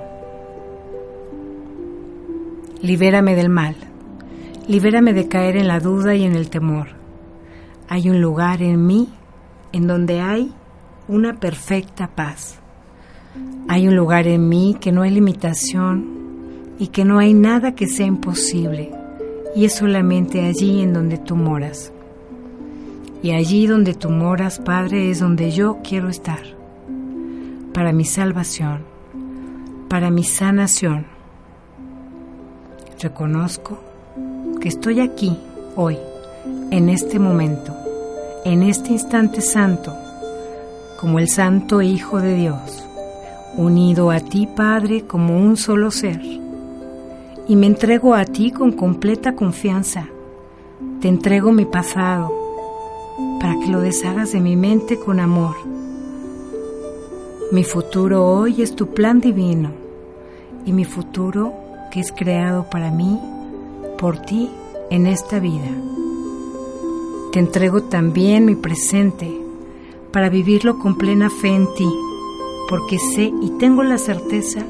Libérame 2.83 3.37
del 3.37 3.49
mal, 3.49 3.77
libérame 4.69 5.13
de 5.13 5.29
caer 5.29 5.57
en 5.57 5.69
la 5.69 5.79
duda 5.79 6.15
y 6.17 6.25
en 6.25 6.35
el 6.35 6.51
temor. 6.51 6.89
Hay 7.89 8.11
un 8.11 8.21
lugar 8.21 8.63
en 8.63 8.85
mí 8.85 9.09
en 9.73 9.87
donde 9.87 10.21
hay 10.21 10.53
una 11.09 11.39
perfecta 11.39 12.09
paz. 12.09 12.59
Hay 13.69 13.87
un 13.87 13.95
lugar 13.95 14.27
en 14.27 14.49
mí 14.49 14.77
que 14.81 14.91
no 14.91 15.03
hay 15.03 15.11
limitación 15.11 16.75
y 16.79 16.89
que 16.89 17.05
no 17.05 17.19
hay 17.19 17.33
nada 17.33 17.75
que 17.75 17.87
sea 17.87 18.07
imposible, 18.07 18.93
y 19.55 19.65
es 19.65 19.75
solamente 19.75 20.45
allí 20.45 20.83
en 20.83 20.93
donde 20.93 21.19
tú 21.19 21.37
moras. 21.37 21.93
Y 23.23 23.31
allí 23.31 23.67
donde 23.67 23.95
tú 23.95 24.11
moras, 24.11 24.59
Padre, 24.59 25.11
es 25.11 25.21
donde 25.21 25.51
yo 25.51 25.79
quiero 25.83 26.09
estar, 26.09 26.56
para 27.77 27.93
mi 27.93 28.07
salvación, 28.07 28.85
para 29.91 30.11
mi 30.11 30.25
sanación. 30.25 31.05
Reconozco 32.99 33.79
que 34.63 34.69
estoy 34.69 35.01
aquí, 35.01 35.39
hoy, 35.75 35.99
en 36.71 36.89
este 36.89 37.19
momento, 37.19 37.77
en 38.47 38.63
este 38.63 38.93
instante 38.93 39.43
santo, 39.43 39.95
como 40.99 41.19
el 41.19 41.29
Santo 41.29 41.83
Hijo 41.83 42.19
de 42.19 42.37
Dios, 42.37 42.83
unido 43.59 44.11
a 44.11 44.21
ti, 44.21 44.47
Padre, 44.47 45.03
como 45.03 45.39
un 45.39 45.59
solo 45.59 45.91
ser. 45.91 46.23
Y 46.23 47.57
me 47.57 47.67
entrego 47.67 48.15
a 48.15 48.25
ti 48.25 48.53
con 48.53 48.73
completa 48.73 49.35
confianza. 49.35 50.07
Te 51.03 51.09
entrego 51.09 51.53
mi 51.53 51.67
pasado 51.67 52.33
para 53.39 53.53
que 53.61 53.67
lo 53.67 53.83
deshagas 53.83 54.33
de 54.33 54.41
mi 54.41 54.57
mente 54.57 54.99
con 54.99 55.21
amor. 55.21 55.76
Mi 57.53 57.63
futuro 57.63 58.27
hoy 58.27 58.61
es 58.61 58.75
tu 58.75 58.89
plan 58.89 59.21
divino 59.21 59.71
y 60.65 60.73
mi 60.73 60.85
futuro 60.85 61.55
que 61.93 62.01
es 62.01 62.11
creado 62.11 62.69
para 62.69 62.91
mí, 62.91 63.21
por 63.99 64.19
ti, 64.19 64.51
en 64.91 65.07
esta 65.07 65.39
vida. 65.39 65.71
Te 67.31 67.39
entrego 67.39 67.85
también 67.85 68.47
mi 68.47 68.57
presente 68.57 69.33
para 70.11 70.29
vivirlo 70.29 70.81
con 70.81 70.99
plena 70.99 71.31
fe 71.31 71.55
en 71.55 71.73
ti, 71.75 71.89
porque 72.69 72.99
sé 72.99 73.33
y 73.41 73.51
tengo 73.61 73.85
la 73.85 73.99
certeza 73.99 74.65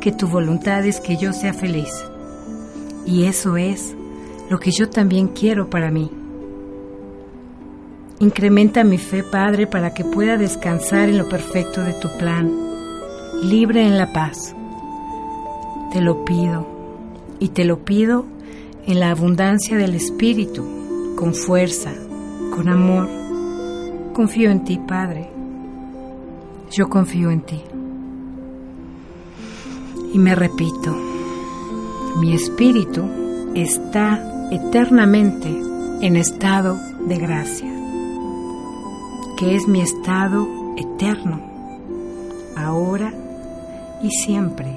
que 0.00 0.10
tu 0.10 0.26
voluntad 0.26 0.84
es 0.84 0.98
que 0.98 1.16
yo 1.16 1.32
sea 1.32 1.54
feliz. 1.54 2.04
Y 3.06 3.26
eso 3.26 3.56
es 3.56 3.94
lo 4.50 4.58
que 4.58 4.72
yo 4.72 4.90
también 4.90 5.28
quiero 5.28 5.70
para 5.70 5.92
mí. 5.92 6.10
Incrementa 8.22 8.84
mi 8.84 8.98
fe, 8.98 9.24
Padre, 9.24 9.66
para 9.66 9.94
que 9.94 10.04
pueda 10.04 10.36
descansar 10.36 11.08
en 11.08 11.18
lo 11.18 11.28
perfecto 11.28 11.82
de 11.82 11.92
tu 11.92 12.08
plan, 12.18 12.52
libre 13.42 13.84
en 13.84 13.98
la 13.98 14.12
paz. 14.12 14.54
Te 15.92 16.00
lo 16.00 16.24
pido, 16.24 16.64
y 17.40 17.48
te 17.48 17.64
lo 17.64 17.84
pido 17.84 18.24
en 18.86 19.00
la 19.00 19.10
abundancia 19.10 19.76
del 19.76 19.96
Espíritu, 19.96 21.16
con 21.16 21.34
fuerza, 21.34 21.94
con 22.54 22.68
amor. 22.68 23.08
Confío 24.12 24.52
en 24.52 24.62
ti, 24.62 24.78
Padre. 24.86 25.28
Yo 26.70 26.88
confío 26.88 27.28
en 27.32 27.40
ti. 27.40 27.60
Y 30.14 30.18
me 30.20 30.36
repito, 30.36 30.96
mi 32.20 32.34
espíritu 32.34 33.02
está 33.56 34.48
eternamente 34.52 35.48
en 36.02 36.14
estado 36.14 36.78
de 37.08 37.18
gracia 37.18 37.81
que 39.42 39.56
es 39.56 39.66
mi 39.66 39.80
estado 39.80 40.46
eterno, 40.76 41.40
ahora 42.56 43.12
y 44.00 44.08
siempre, 44.08 44.68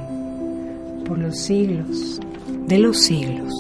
por 1.08 1.20
los 1.20 1.38
siglos 1.38 2.20
de 2.68 2.80
los 2.80 2.98
siglos. 2.98 3.54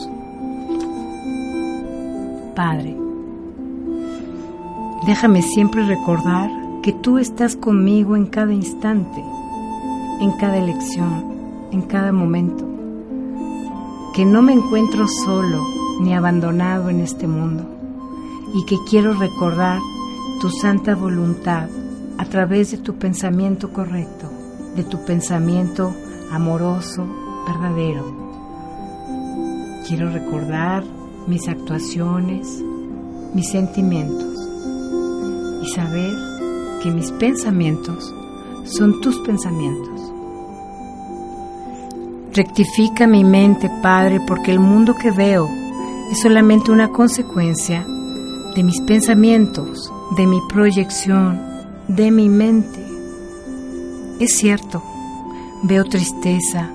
Padre, 2.55 2.97
déjame 5.05 5.43
siempre 5.43 5.85
recordar 5.85 6.49
que 6.81 6.91
tú 6.91 7.19
estás 7.19 7.55
conmigo 7.55 8.15
en 8.15 8.25
cada 8.25 8.51
instante, 8.51 9.23
en 10.21 10.31
cada 10.39 10.57
elección, 10.57 11.23
en 11.71 11.83
cada 11.83 12.11
momento, 12.13 12.67
que 14.15 14.25
no 14.25 14.41
me 14.41 14.53
encuentro 14.53 15.05
solo 15.23 15.61
ni 16.01 16.15
abandonado 16.15 16.89
en 16.89 17.01
este 17.01 17.27
mundo 17.27 17.63
y 18.55 18.65
que 18.65 18.77
quiero 18.89 19.13
recordar 19.13 19.79
tu 20.39 20.49
santa 20.49 20.95
voluntad 20.95 21.69
a 22.17 22.25
través 22.25 22.71
de 22.71 22.77
tu 22.77 22.95
pensamiento 22.95 23.71
correcto, 23.71 24.29
de 24.75 24.83
tu 24.83 25.03
pensamiento 25.05 25.93
amoroso, 26.31 27.07
verdadero. 27.47 28.03
Quiero 29.87 30.09
recordar 30.11 30.83
mis 31.27 31.47
actuaciones, 31.47 32.47
mis 33.33 33.49
sentimientos 33.49 34.39
y 35.63 35.67
saber 35.69 36.13
que 36.81 36.91
mis 36.91 37.11
pensamientos 37.13 38.13
son 38.65 38.99
tus 39.01 39.17
pensamientos. 39.19 40.01
Rectifica 42.33 43.07
mi 43.07 43.23
mente, 43.23 43.71
Padre, 43.81 44.19
porque 44.27 44.51
el 44.51 44.59
mundo 44.59 44.95
que 44.95 45.11
veo 45.11 45.47
es 46.11 46.21
solamente 46.21 46.71
una 46.71 46.89
consecuencia 46.89 47.85
de 48.55 48.63
mis 48.63 48.81
pensamientos 48.81 49.91
de 50.15 50.25
mi 50.27 50.39
proyección, 50.47 51.39
de 51.87 52.09
mi 52.11 52.29
mente. 52.29 52.79
Es 54.19 54.37
cierto, 54.37 54.81
veo 55.63 55.83
tristeza, 55.85 56.69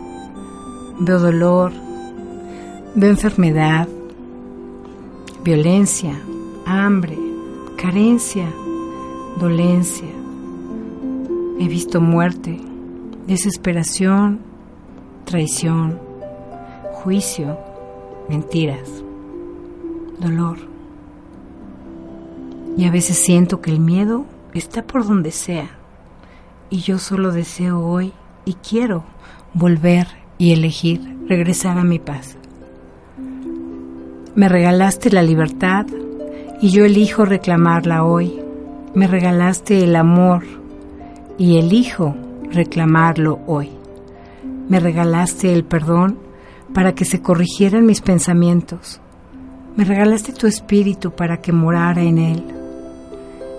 veo 0.99 1.18
dolor, 1.18 1.72
veo 2.95 3.11
enfermedad, 3.11 3.88
violencia, 5.43 6.20
hambre, 6.66 7.16
carencia, 7.76 8.47
dolencia. 9.38 10.09
He 11.59 11.66
visto 11.66 12.01
muerte, 12.01 12.61
desesperación, 13.26 14.41
traición, 15.24 15.99
juicio, 17.03 17.57
mentiras, 18.28 18.88
dolor. 20.18 20.69
Y 22.80 22.86
a 22.86 22.90
veces 22.90 23.18
siento 23.18 23.60
que 23.60 23.70
el 23.70 23.78
miedo 23.78 24.24
está 24.54 24.82
por 24.82 25.06
donde 25.06 25.32
sea. 25.32 25.68
Y 26.70 26.78
yo 26.78 26.96
solo 26.96 27.30
deseo 27.30 27.78
hoy 27.78 28.14
y 28.46 28.54
quiero 28.54 29.04
volver 29.52 30.06
y 30.38 30.54
elegir 30.54 31.18
regresar 31.28 31.76
a 31.76 31.84
mi 31.84 31.98
paz. 31.98 32.38
Me 34.34 34.48
regalaste 34.48 35.10
la 35.10 35.22
libertad 35.22 35.84
y 36.62 36.70
yo 36.70 36.86
elijo 36.86 37.26
reclamarla 37.26 38.02
hoy. 38.02 38.40
Me 38.94 39.06
regalaste 39.06 39.84
el 39.84 39.94
amor 39.94 40.44
y 41.36 41.58
elijo 41.58 42.16
reclamarlo 42.50 43.40
hoy. 43.46 43.68
Me 44.70 44.80
regalaste 44.80 45.52
el 45.52 45.64
perdón 45.64 46.16
para 46.72 46.94
que 46.94 47.04
se 47.04 47.20
corrigieran 47.20 47.84
mis 47.84 48.00
pensamientos. 48.00 49.02
Me 49.76 49.84
regalaste 49.84 50.32
tu 50.32 50.46
espíritu 50.46 51.10
para 51.10 51.42
que 51.42 51.52
morara 51.52 52.00
en 52.00 52.16
él. 52.16 52.59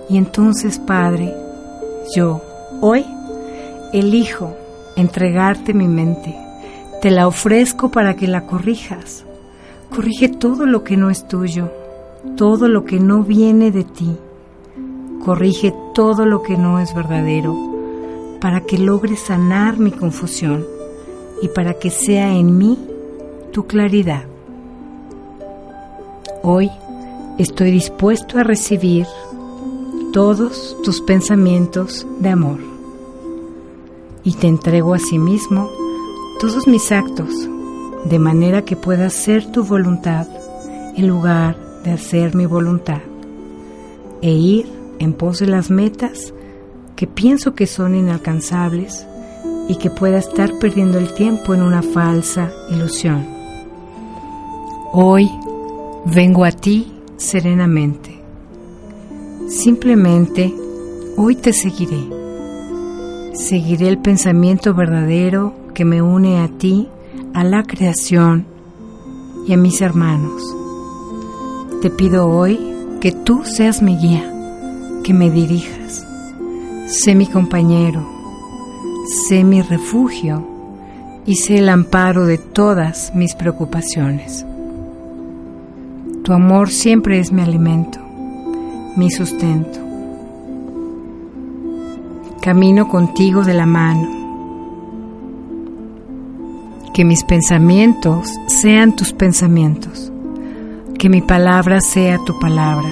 Y 0.10 0.18
entonces, 0.18 0.80
Padre, 0.80 1.34
yo 2.16 2.41
hoy 2.82 3.06
elijo 3.93 4.56
entregarte 4.95 5.74
mi 5.74 5.88
mente. 5.88 6.36
Te 7.02 7.12
la 7.12 7.28
ofrezco 7.28 7.89
para 7.89 8.16
que 8.16 8.28
la 8.28 8.45
corrijas. 8.45 9.26
Corrige 9.93 10.30
todo 10.30 10.66
lo 10.66 10.84
que 10.84 10.97
no 10.97 11.10
es 11.10 11.28
tuyo, 11.28 11.72
todo 12.38 12.68
lo 12.68 12.86
que 12.86 12.99
no 12.99 13.24
viene 13.24 13.72
de 13.72 13.84
ti. 13.84 14.18
Corrige 15.24 15.74
todo 15.93 16.26
lo 16.26 16.41
que 16.41 16.58
no 16.58 16.80
es 16.80 16.93
verdadero, 16.95 17.56
para 18.39 18.62
que 18.62 18.78
logre 18.78 19.16
sanar 19.16 19.78
mi 19.78 19.91
confusión 19.91 20.66
y 21.41 21.47
para 21.49 21.76
que 21.76 21.89
sea 21.89 22.34
en 22.34 22.58
mí 22.58 22.78
tu 23.52 23.68
claridad. 23.68 24.24
Hoy 26.43 26.72
estoy 27.38 27.72
dispuesto 27.72 28.39
a 28.39 28.43
recibir 28.43 29.06
todos 30.12 30.76
tus 30.84 31.01
pensamientos 31.01 32.05
de 32.20 32.30
amor 32.30 32.59
y 34.24 34.34
te 34.34 34.47
entrego 34.47 34.93
a 34.93 34.99
sí 34.99 35.18
mismo 35.18 35.70
todos 36.39 36.68
mis 36.68 36.91
actos 36.91 37.47
de 38.05 38.20
manera 38.20 38.64
que 38.64 38.76
pueda 38.76 39.09
ser 39.09 39.51
tu 39.51 39.64
voluntad 39.64 40.28
en 40.95 41.07
lugar 41.07 41.57
de 41.84 41.91
hacer 41.91 42.36
mi 42.36 42.45
voluntad 42.45 43.01
e 44.22 44.32
ir 44.32 44.66
en 44.99 45.14
pos 45.14 45.39
de 45.39 45.47
las 45.47 45.70
metas 45.70 46.34
que 46.95 47.07
pienso 47.07 47.55
que 47.55 47.66
son 47.66 47.95
inalcanzables 47.95 49.07
y 49.70 49.78
que 49.78 49.89
pueda 49.89 50.18
estar 50.18 50.51
perdiendo 50.59 50.99
el 50.99 51.14
tiempo 51.14 51.53
en 51.53 51.62
una 51.62 51.82
falsa 51.82 52.51
ilusión. 52.70 53.26
Hoy 54.91 55.32
vengo 56.05 56.43
a 56.43 56.51
ti 56.51 56.91
serenamente. 57.18 58.20
Simplemente 59.52 60.54
hoy 61.18 61.36
te 61.36 61.52
seguiré. 61.52 61.99
Seguiré 63.34 63.89
el 63.89 63.97
pensamiento 63.97 64.74
verdadero 64.74 65.54
que 65.74 65.84
me 65.84 66.02
une 66.02 66.39
a 66.39 66.47
ti, 66.47 66.88
a 67.34 67.43
la 67.43 67.64
creación 67.64 68.45
y 69.45 69.52
a 69.52 69.58
mis 69.58 69.82
hermanos. 69.82 70.56
Te 71.82 71.89
pido 71.89 72.30
hoy 72.30 72.60
que 73.02 73.12
tú 73.12 73.43
seas 73.43 73.82
mi 73.82 73.97
guía, 73.97 74.24
que 75.04 75.14
me 75.14 75.30
dirijas. 75.30 76.08
Sé 76.88 77.14
mi 77.14 77.28
compañero, 77.28 78.08
sé 79.28 79.43
mi 79.43 79.62
refugio 79.62 80.47
y 81.26 81.36
sé 81.36 81.58
el 81.58 81.68
amparo 81.68 82.26
de 82.26 82.38
todas 82.38 83.14
mis 83.14 83.36
preocupaciones. 83.36 84.45
Tu 86.24 86.32
amor 86.32 86.70
siempre 86.70 87.20
es 87.20 87.34
mi 87.34 87.41
alimento, 87.41 88.01
mi 88.96 89.10
sustento. 89.10 89.80
Camino 92.42 92.88
contigo 92.88 93.44
de 93.44 93.54
la 93.54 93.66
mano. 93.66 94.10
Que 96.94 97.06
mis 97.06 97.24
pensamientos 97.24 98.30
sean 98.48 98.96
tus 98.96 99.14
pensamientos. 99.14 100.12
Que 100.98 101.10
mi 101.10 101.22
palabra 101.22 101.82
sea 101.82 102.18
tu 102.26 102.38
palabra. 102.39 102.92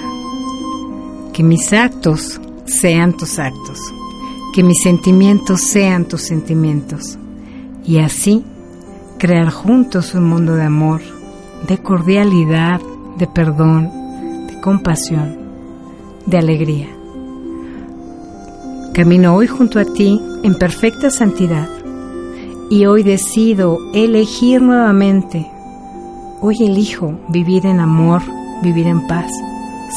Que 1.34 1.44
mis 1.44 1.74
actos 1.74 2.40
sean 2.66 3.14
tus 3.14 3.40
actos. 3.40 3.80
Que 4.54 4.64
mis 4.64 4.82
sentimientos 4.82 5.62
sean 5.62 6.06
tus 6.06 6.22
sentimientos. 6.22 7.18
Y 7.86 8.00
así 8.00 8.46
crear 9.18 9.50
juntos 9.50 10.16
un 10.16 10.30
mundo 10.30 10.56
de 10.56 10.64
amor, 10.64 11.02
de 11.68 11.78
cordialidad, 11.78 12.80
de 13.18 13.28
perdón, 13.28 13.92
de 14.48 14.60
compasión, 14.62 15.39
de 16.30 16.38
alegría. 16.38 16.88
Camino 18.94 19.36
hoy 19.36 19.48
junto 19.48 19.80
a 19.80 19.86
ti 19.86 20.22
en 20.44 20.56
perfecta 20.56 21.10
santidad 21.10 21.68
y 22.70 22.86
hoy 22.86 23.04
decido 23.04 23.78
elegir 23.94 24.62
nuevamente. 24.62 25.50
Hoy 26.42 26.58
elijo 26.64 27.20
vivir 27.30 27.66
en 27.66 27.80
amor, 27.80 28.22
vivir 28.62 28.88
en 28.88 29.08
paz, 29.08 29.32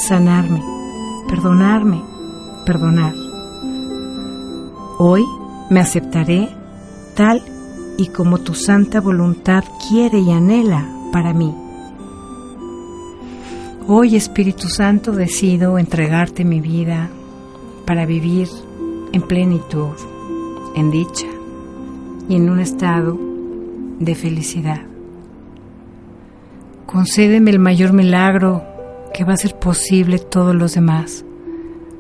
sanarme, 0.06 0.62
perdonarme, 1.28 2.02
perdonar. 2.64 3.14
Hoy 4.98 5.22
me 5.70 5.80
aceptaré 5.80 6.48
tal 7.14 7.42
y 7.98 8.06
como 8.08 8.38
tu 8.38 8.54
santa 8.54 9.00
voluntad 9.00 9.64
quiere 9.88 10.20
y 10.20 10.32
anhela 10.32 10.88
para 11.12 11.34
mí. 11.34 11.61
Hoy 13.88 14.14
Espíritu 14.14 14.68
Santo 14.68 15.10
decido 15.10 15.76
entregarte 15.76 16.44
mi 16.44 16.60
vida 16.60 17.10
para 17.84 18.06
vivir 18.06 18.48
en 19.12 19.22
plenitud, 19.22 19.96
en 20.76 20.92
dicha 20.92 21.26
y 22.28 22.36
en 22.36 22.48
un 22.48 22.60
estado 22.60 23.18
de 23.98 24.14
felicidad. 24.14 24.82
Concédeme 26.86 27.50
el 27.50 27.58
mayor 27.58 27.92
milagro 27.92 28.62
que 29.12 29.24
va 29.24 29.32
a 29.32 29.36
ser 29.36 29.58
posible 29.58 30.20
todos 30.20 30.54
los 30.54 30.74
demás. 30.74 31.24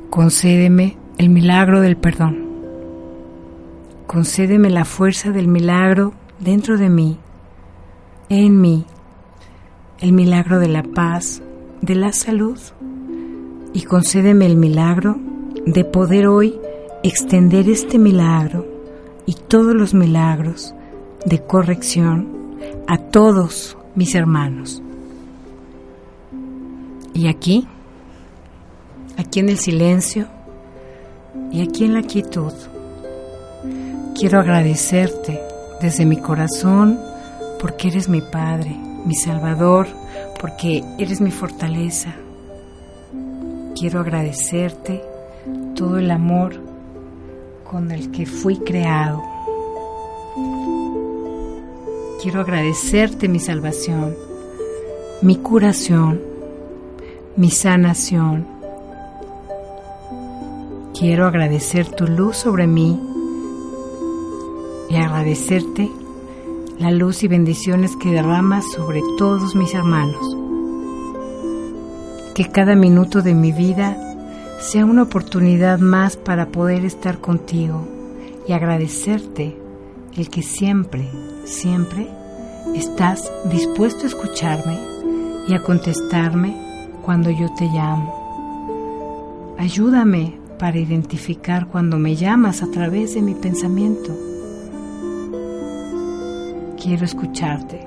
Concédeme 0.08 0.96
el 1.18 1.30
milagro 1.30 1.80
del 1.80 1.96
perdón. 1.96 2.46
Concédeme 4.06 4.70
la 4.70 4.84
fuerza 4.84 5.32
del 5.32 5.48
milagro 5.48 6.12
dentro 6.38 6.78
de 6.78 6.88
mí, 6.88 7.18
en 8.28 8.60
mí, 8.60 8.86
el 9.98 10.12
milagro 10.12 10.60
de 10.60 10.68
la 10.68 10.84
paz, 10.84 11.42
de 11.82 11.96
la 11.96 12.12
salud 12.12 12.58
y 13.74 13.82
concédeme 13.82 14.46
el 14.46 14.56
milagro 14.56 15.16
de 15.66 15.84
poder 15.84 16.28
hoy 16.28 16.58
extender 17.02 17.68
este 17.68 17.98
milagro 17.98 18.64
y 19.26 19.34
todos 19.34 19.74
los 19.74 19.92
milagros 19.92 20.74
de 21.26 21.42
corrección 21.42 22.56
a 22.86 22.98
todos 22.98 23.76
mis 23.96 24.14
hermanos. 24.14 24.80
Y 27.14 27.26
aquí, 27.26 27.66
aquí 29.16 29.40
en 29.40 29.48
el 29.48 29.58
silencio 29.58 30.26
y 31.50 31.62
aquí 31.62 31.84
en 31.84 31.94
la 31.94 32.02
quietud, 32.02 32.52
quiero 34.14 34.38
agradecerte 34.38 35.40
desde 35.80 36.06
mi 36.06 36.18
corazón 36.18 36.98
porque 37.60 37.88
eres 37.88 38.08
mi 38.08 38.20
Padre, 38.20 38.76
mi 39.04 39.14
Salvador, 39.16 39.88
porque 40.42 40.82
eres 40.98 41.20
mi 41.20 41.30
fortaleza. 41.30 42.16
Quiero 43.78 44.00
agradecerte 44.00 45.00
todo 45.76 45.98
el 45.98 46.10
amor 46.10 46.60
con 47.62 47.92
el 47.92 48.10
que 48.10 48.26
fui 48.26 48.56
creado. 48.58 49.22
Quiero 52.20 52.40
agradecerte 52.40 53.28
mi 53.28 53.38
salvación, 53.38 54.16
mi 55.22 55.36
curación, 55.36 56.20
mi 57.36 57.50
sanación. 57.50 58.44
Quiero 60.98 61.26
agradecer 61.28 61.88
tu 61.88 62.08
luz 62.08 62.36
sobre 62.36 62.66
mí 62.66 63.00
y 64.90 64.96
agradecerte 64.96 65.88
la 66.82 66.90
luz 66.90 67.22
y 67.22 67.28
bendiciones 67.28 67.94
que 67.94 68.10
derramas 68.10 68.64
sobre 68.72 69.02
todos 69.16 69.54
mis 69.54 69.72
hermanos. 69.72 70.36
Que 72.34 72.50
cada 72.50 72.74
minuto 72.74 73.22
de 73.22 73.34
mi 73.34 73.52
vida 73.52 73.96
sea 74.58 74.84
una 74.84 75.04
oportunidad 75.04 75.78
más 75.78 76.16
para 76.16 76.46
poder 76.46 76.84
estar 76.84 77.20
contigo 77.20 77.86
y 78.48 78.52
agradecerte 78.52 79.56
el 80.16 80.28
que 80.28 80.42
siempre, 80.42 81.08
siempre 81.44 82.08
estás 82.74 83.32
dispuesto 83.44 84.02
a 84.02 84.08
escucharme 84.08 84.76
y 85.46 85.54
a 85.54 85.62
contestarme 85.62 86.90
cuando 87.04 87.30
yo 87.30 87.48
te 87.56 87.66
llamo. 87.66 89.54
Ayúdame 89.56 90.36
para 90.58 90.78
identificar 90.78 91.68
cuando 91.68 91.96
me 92.00 92.16
llamas 92.16 92.60
a 92.60 92.70
través 92.72 93.14
de 93.14 93.22
mi 93.22 93.36
pensamiento 93.36 94.31
quiero 96.82 97.04
escucharte. 97.04 97.86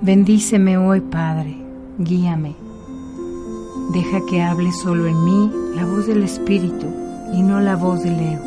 Bendíceme 0.00 0.78
hoy, 0.78 1.00
Padre, 1.00 1.56
guíame. 1.98 2.54
Deja 3.92 4.20
que 4.28 4.42
hable 4.42 4.70
solo 4.72 5.06
en 5.06 5.24
mí 5.24 5.50
la 5.74 5.84
voz 5.84 6.06
del 6.06 6.22
Espíritu 6.22 6.86
y 7.34 7.42
no 7.42 7.60
la 7.60 7.74
voz 7.74 8.02
del 8.02 8.18
ego. 8.20 8.44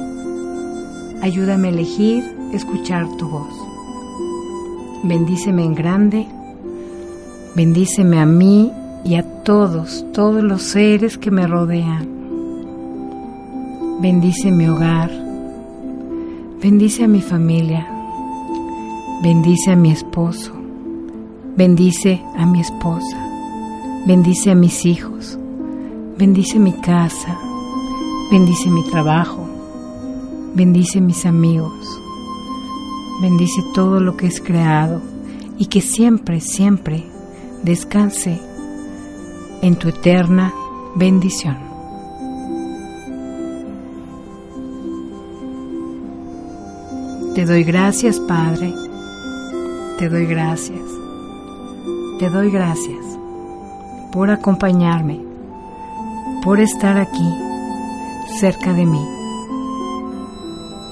Ayúdame 1.22 1.68
a 1.68 1.72
elegir 1.72 2.24
escuchar 2.54 3.08
tu 3.18 3.28
voz. 3.28 3.54
Bendíceme 5.04 5.66
en 5.66 5.76
grande, 5.76 6.28
bendíceme 7.56 8.20
a 8.20 8.26
mí 8.26 8.72
y 9.04 9.16
a 9.16 9.24
todos, 9.44 10.06
todos 10.14 10.42
los 10.42 10.64
seres 10.64 11.18
que 11.18 11.32
me 11.32 11.48
rodean. 11.48 12.08
Bendice 14.02 14.52
mi 14.52 14.68
hogar, 14.68 15.12
bendice 16.62 17.04
a 17.04 17.08
mi 17.08 17.22
familia, 17.22 17.95
Bendice 19.22 19.72
a 19.72 19.76
mi 19.78 19.92
esposo, 19.92 20.52
bendice 21.56 22.22
a 22.38 22.46
mi 22.46 22.60
esposa, 22.60 23.18
bendice 24.06 24.52
a 24.52 24.56
mis 24.56 24.86
hijos, 24.86 25.40
bendice 26.18 26.60
mi 26.60 26.74
casa, 26.74 27.40
bendice 28.30 28.70
mi 28.70 28.84
trabajo, 28.84 29.48
bendice 30.54 31.00
mis 31.00 31.26
amigos, 31.26 32.00
bendice 33.22 33.64
todo 33.74 34.02
lo 34.02 34.18
que 34.18 34.28
es 34.28 34.42
creado 34.42 35.02
y 35.58 35.68
que 35.68 35.80
siempre, 35.80 36.42
siempre 36.42 37.06
descanse 37.64 38.40
en 39.62 39.76
tu 39.78 39.88
eterna 39.88 40.54
bendición. 40.96 41.58
Te 47.34 47.46
doy 47.46 47.64
gracias, 47.64 48.20
Padre 48.20 48.85
te 49.98 50.10
doy 50.10 50.26
gracias. 50.26 50.84
Te 52.20 52.30
doy 52.30 52.52
gracias 52.52 53.06
por 54.12 54.30
acompañarme, 54.30 55.22
por 56.44 56.60
estar 56.60 56.98
aquí, 56.98 57.34
cerca 58.40 58.74
de 58.74 58.86
mí. 58.86 59.06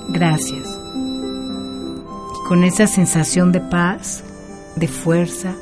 Gracias. 0.09 0.79
Y 2.33 2.47
con 2.47 2.63
esa 2.63 2.87
sensación 2.87 3.51
de 3.51 3.59
paz, 3.59 4.23
de 4.77 4.87
fuerza, 4.87 5.53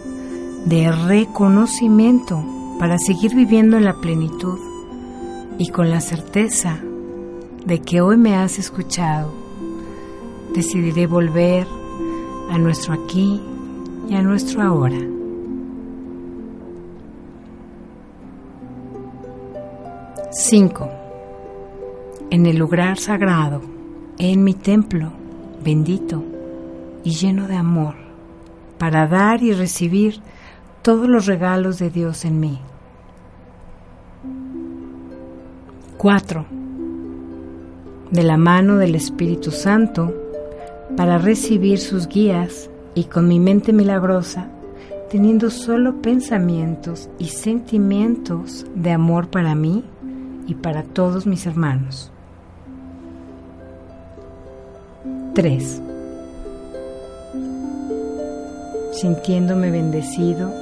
de 0.65 0.91
reconocimiento 0.91 2.43
para 2.77 2.99
seguir 2.99 3.33
viviendo 3.35 3.77
en 3.77 3.85
la 3.85 3.95
plenitud 3.95 4.59
y 5.57 5.69
con 5.69 5.89
la 5.89 6.01
certeza 6.01 6.77
de 7.65 7.79
que 7.79 8.01
hoy 8.01 8.17
me 8.17 8.35
has 8.35 8.59
escuchado, 8.59 9.33
decidiré 10.53 11.07
volver 11.07 11.80
a 12.51 12.57
nuestro 12.57 12.93
aquí 12.93 13.41
y 14.09 14.15
a 14.15 14.21
nuestro 14.21 14.61
ahora. 14.61 14.99
Cinco. 20.31 20.89
En 22.29 22.45
el 22.45 22.57
lugar 22.57 22.97
sagrado, 22.97 23.61
en 24.17 24.43
mi 24.43 24.53
templo, 24.53 25.13
bendito 25.63 26.23
y 27.05 27.11
lleno 27.11 27.47
de 27.47 27.55
amor, 27.55 27.95
para 28.77 29.07
dar 29.07 29.41
y 29.43 29.53
recibir 29.53 30.19
todos 30.81 31.07
los 31.07 31.27
regalos 31.27 31.79
de 31.79 31.89
Dios 31.89 32.25
en 32.25 32.39
mí. 32.39 32.59
4. 35.97 36.45
De 38.11 38.23
la 38.23 38.35
mano 38.35 38.77
del 38.77 38.95
Espíritu 38.95 39.51
Santo, 39.51 40.20
para 40.95 41.17
recibir 41.17 41.79
sus 41.79 42.07
guías 42.07 42.69
y 42.95 43.05
con 43.05 43.27
mi 43.27 43.39
mente 43.39 43.73
milagrosa, 43.73 44.47
teniendo 45.09 45.49
solo 45.49 46.01
pensamientos 46.01 47.09
y 47.19 47.27
sentimientos 47.27 48.65
de 48.75 48.91
amor 48.91 49.29
para 49.29 49.55
mí 49.55 49.83
y 50.47 50.55
para 50.55 50.83
todos 50.83 51.25
mis 51.25 51.45
hermanos. 51.45 52.11
3. 55.33 55.81
Sintiéndome 58.93 59.71
bendecido, 59.71 60.53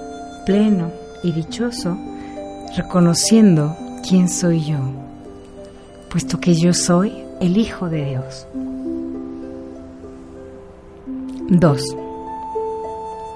pleno 0.45 0.91
y 1.23 1.31
dichoso, 1.31 1.97
reconociendo 2.77 3.75
quién 4.07 4.29
soy 4.29 4.63
yo, 4.63 4.77
puesto 6.09 6.39
que 6.39 6.53
yo 6.53 6.73
soy 6.73 7.23
el 7.41 7.57
Hijo 7.57 7.89
de 7.89 8.05
Dios. 8.05 8.47
2. 11.49 11.97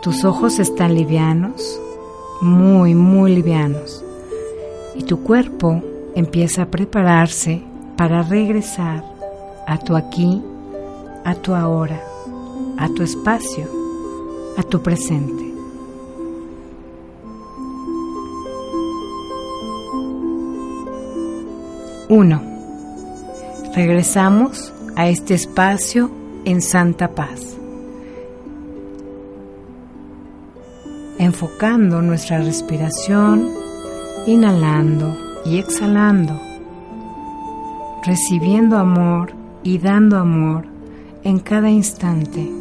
Tus 0.04 0.24
ojos 0.24 0.60
están 0.60 0.94
livianos, 0.94 1.82
muy, 2.42 2.94
muy 2.94 3.34
livianos, 3.34 4.06
y 4.96 5.04
tu 5.04 5.24
cuerpo 5.24 5.82
empieza 6.14 6.64
a 6.64 6.66
prepararse 6.68 7.64
para 7.98 8.22
regresar 8.22 9.04
a 9.66 9.80
tu 9.80 9.96
aquí, 9.96 10.44
a 11.26 11.34
tu 11.34 11.56
ahora, 11.56 12.04
a 12.78 12.88
tu 12.90 13.02
espacio, 13.02 13.68
a 14.58 14.64
tu 14.64 14.84
presente. 14.84 15.52
Uno. 22.10 22.44
Regresamos 23.74 24.72
a 24.96 25.08
este 25.10 25.34
espacio 25.34 26.12
en 26.46 26.62
santa 26.62 27.16
paz. 27.16 27.58
Enfocando 31.24 32.02
nuestra 32.02 32.40
respiración, 32.40 33.50
inhalando 34.28 35.16
y 35.46 35.58
exhalando, 35.58 36.38
recibiendo 38.06 38.78
amor 38.78 39.32
y 39.64 39.78
dando 39.78 40.18
amor 40.18 40.66
en 41.24 41.40
cada 41.40 41.70
instante, 41.70 42.52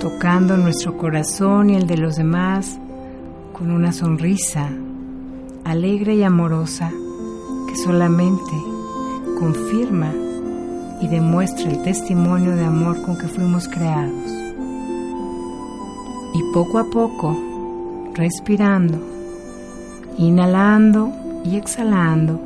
tocando 0.00 0.56
nuestro 0.56 0.96
corazón 0.96 1.68
y 1.68 1.76
el 1.76 1.86
de 1.86 1.98
los 1.98 2.16
demás 2.16 2.78
con 3.52 3.70
una 3.70 3.92
sonrisa 3.92 4.70
alegre 5.64 6.14
y 6.14 6.22
amorosa 6.22 6.90
que 7.68 7.76
solamente 7.76 8.52
confirma 9.38 10.12
y 11.02 11.08
demuestra 11.08 11.70
el 11.70 11.82
testimonio 11.82 12.56
de 12.56 12.64
amor 12.64 13.02
con 13.02 13.18
que 13.18 13.28
fuimos 13.28 13.68
creados 13.68 14.43
y 16.34 16.42
poco 16.52 16.78
a 16.78 16.84
poco, 16.84 17.36
respirando, 18.12 18.98
inhalando 20.18 21.12
y 21.44 21.56
exhalando, 21.56 22.40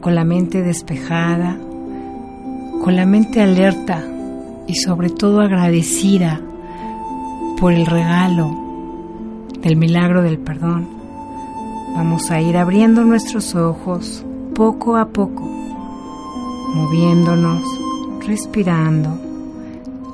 con 0.00 0.16
la 0.16 0.24
mente 0.24 0.62
despejada, 0.62 1.56
con 2.82 2.96
la 2.96 3.06
mente 3.06 3.40
alerta 3.40 4.04
y 4.66 4.74
sobre 4.74 5.08
todo 5.08 5.40
agradecida 5.40 6.40
por 7.60 7.72
el 7.72 7.86
regalo 7.86 8.50
del 9.62 9.76
milagro 9.76 10.22
del 10.22 10.38
perdón. 10.38 10.88
Vamos 11.94 12.30
a 12.32 12.40
ir 12.40 12.56
abriendo 12.56 13.04
nuestros 13.04 13.54
ojos 13.54 14.24
poco 14.54 14.96
a 14.96 15.06
poco, 15.06 15.42
moviéndonos, 16.74 17.62
respirando, 18.26 19.16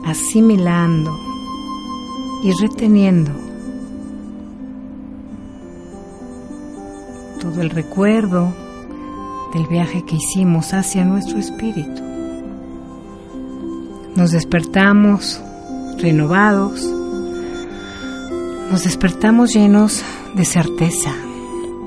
asimilando 0.04 1.31
y 2.42 2.52
reteniendo 2.60 3.30
todo 7.40 7.62
el 7.62 7.70
recuerdo 7.70 8.52
del 9.54 9.66
viaje 9.68 10.04
que 10.04 10.16
hicimos 10.16 10.74
hacia 10.74 11.04
nuestro 11.04 11.38
espíritu. 11.38 12.02
Nos 14.16 14.32
despertamos 14.32 15.40
renovados, 15.98 16.82
nos 18.70 18.84
despertamos 18.84 19.54
llenos 19.54 20.02
de 20.34 20.44
certeza, 20.44 21.14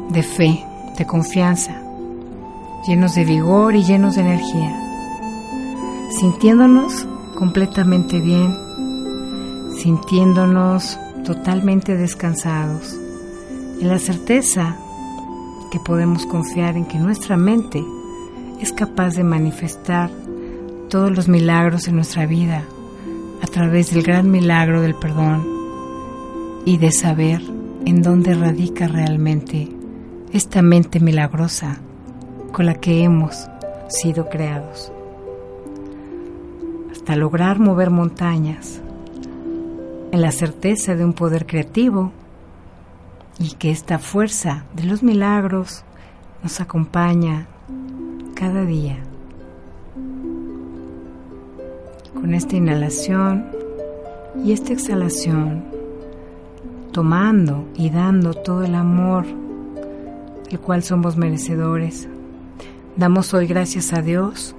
de 0.09 0.23
fe, 0.23 0.65
de 0.97 1.05
confianza, 1.05 1.81
llenos 2.87 3.13
de 3.15 3.25
vigor 3.25 3.75
y 3.75 3.83
llenos 3.83 4.15
de 4.15 4.21
energía, 4.21 4.79
sintiéndonos 6.19 7.07
completamente 7.35 8.21
bien 8.21 8.64
sintiéndonos 9.85 10.99
totalmente 11.25 11.95
descansados, 11.95 12.99
en 13.79 13.87
la 13.87 13.99
certeza 13.99 14.75
que 15.69 15.79
podemos 15.79 16.25
confiar 16.25 16.75
en 16.75 16.85
que 16.85 16.97
nuestra 16.97 17.37
mente 17.37 17.85
es 18.59 18.73
capaz 18.73 19.13
de 19.13 19.23
manifestar 19.23 20.09
todos 20.89 21.15
los 21.15 21.27
milagros 21.27 21.87
en 21.87 21.97
nuestra 21.97 22.25
vida 22.25 22.63
a 23.43 23.45
través 23.45 23.93
del 23.93 24.01
gran 24.01 24.31
milagro 24.31 24.81
del 24.81 24.95
perdón 24.95 25.45
y 26.65 26.79
de 26.79 26.91
saber 26.91 27.43
en 27.85 28.01
dónde 28.01 28.33
radica 28.33 28.87
realmente 28.87 29.69
esta 30.33 30.63
mente 30.63 30.99
milagrosa 30.99 31.77
con 32.51 32.65
la 32.65 32.73
que 32.73 33.03
hemos 33.03 33.47
sido 33.89 34.29
creados. 34.29 34.91
Hasta 36.91 37.15
lograr 37.15 37.59
mover 37.59 37.91
montañas, 37.91 38.81
en 40.15 40.21
la 40.21 40.31
certeza 40.31 40.95
de 40.95 41.03
un 41.03 41.11
poder 41.11 41.45
creativo 41.45 42.13
y 43.37 43.51
que 43.55 43.69
esta 43.69 43.99
fuerza 43.99 44.63
de 44.73 44.85
los 44.85 45.03
milagros 45.03 45.83
nos 46.41 46.61
acompaña 46.61 47.47
cada 48.33 48.63
día. 48.63 48.97
Con 52.13 52.33
esta 52.33 52.55
inhalación 52.55 53.45
y 54.41 54.53
esta 54.53 54.71
exhalación, 54.71 55.65
tomando 56.93 57.67
y 57.75 57.89
dando 57.89 58.35
todo 58.35 58.63
el 58.63 58.75
amor 58.75 59.25
del 60.49 60.61
cual 60.61 60.81
somos 60.81 61.17
merecedores, 61.17 62.07
damos 62.95 63.33
hoy 63.33 63.47
gracias 63.47 63.91
a 63.91 64.01
Dios 64.01 64.55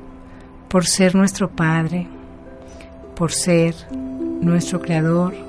por 0.69 0.85
ser 0.85 1.15
nuestro 1.15 1.49
Padre, 1.49 2.09
por 3.15 3.33
ser 3.33 3.75
nuestro 4.43 4.83
Creador, 4.83 5.46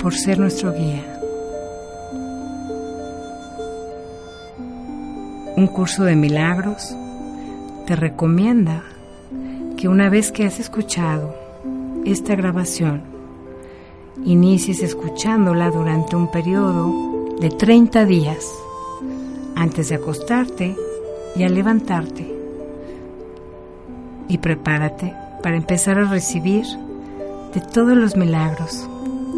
por 0.00 0.14
ser 0.14 0.38
nuestro 0.38 0.72
guía. 0.72 1.04
Un 5.56 5.66
curso 5.66 6.04
de 6.04 6.14
milagros 6.14 6.94
te 7.86 7.96
recomienda 7.96 8.82
que 9.76 9.88
una 9.88 10.08
vez 10.08 10.30
que 10.30 10.44
has 10.44 10.60
escuchado 10.60 11.34
esta 12.04 12.36
grabación, 12.36 13.02
inicies 14.24 14.82
escuchándola 14.82 15.70
durante 15.70 16.16
un 16.16 16.30
periodo 16.30 17.36
de 17.40 17.50
30 17.50 18.04
días 18.04 18.52
antes 19.56 19.88
de 19.88 19.96
acostarte 19.96 20.76
y 21.34 21.42
al 21.42 21.54
levantarte. 21.54 22.34
Y 24.28 24.38
prepárate 24.38 25.14
para 25.42 25.56
empezar 25.56 25.98
a 25.98 26.04
recibir 26.04 26.64
de 27.54 27.60
todos 27.60 27.96
los 27.96 28.16
milagros 28.16 28.88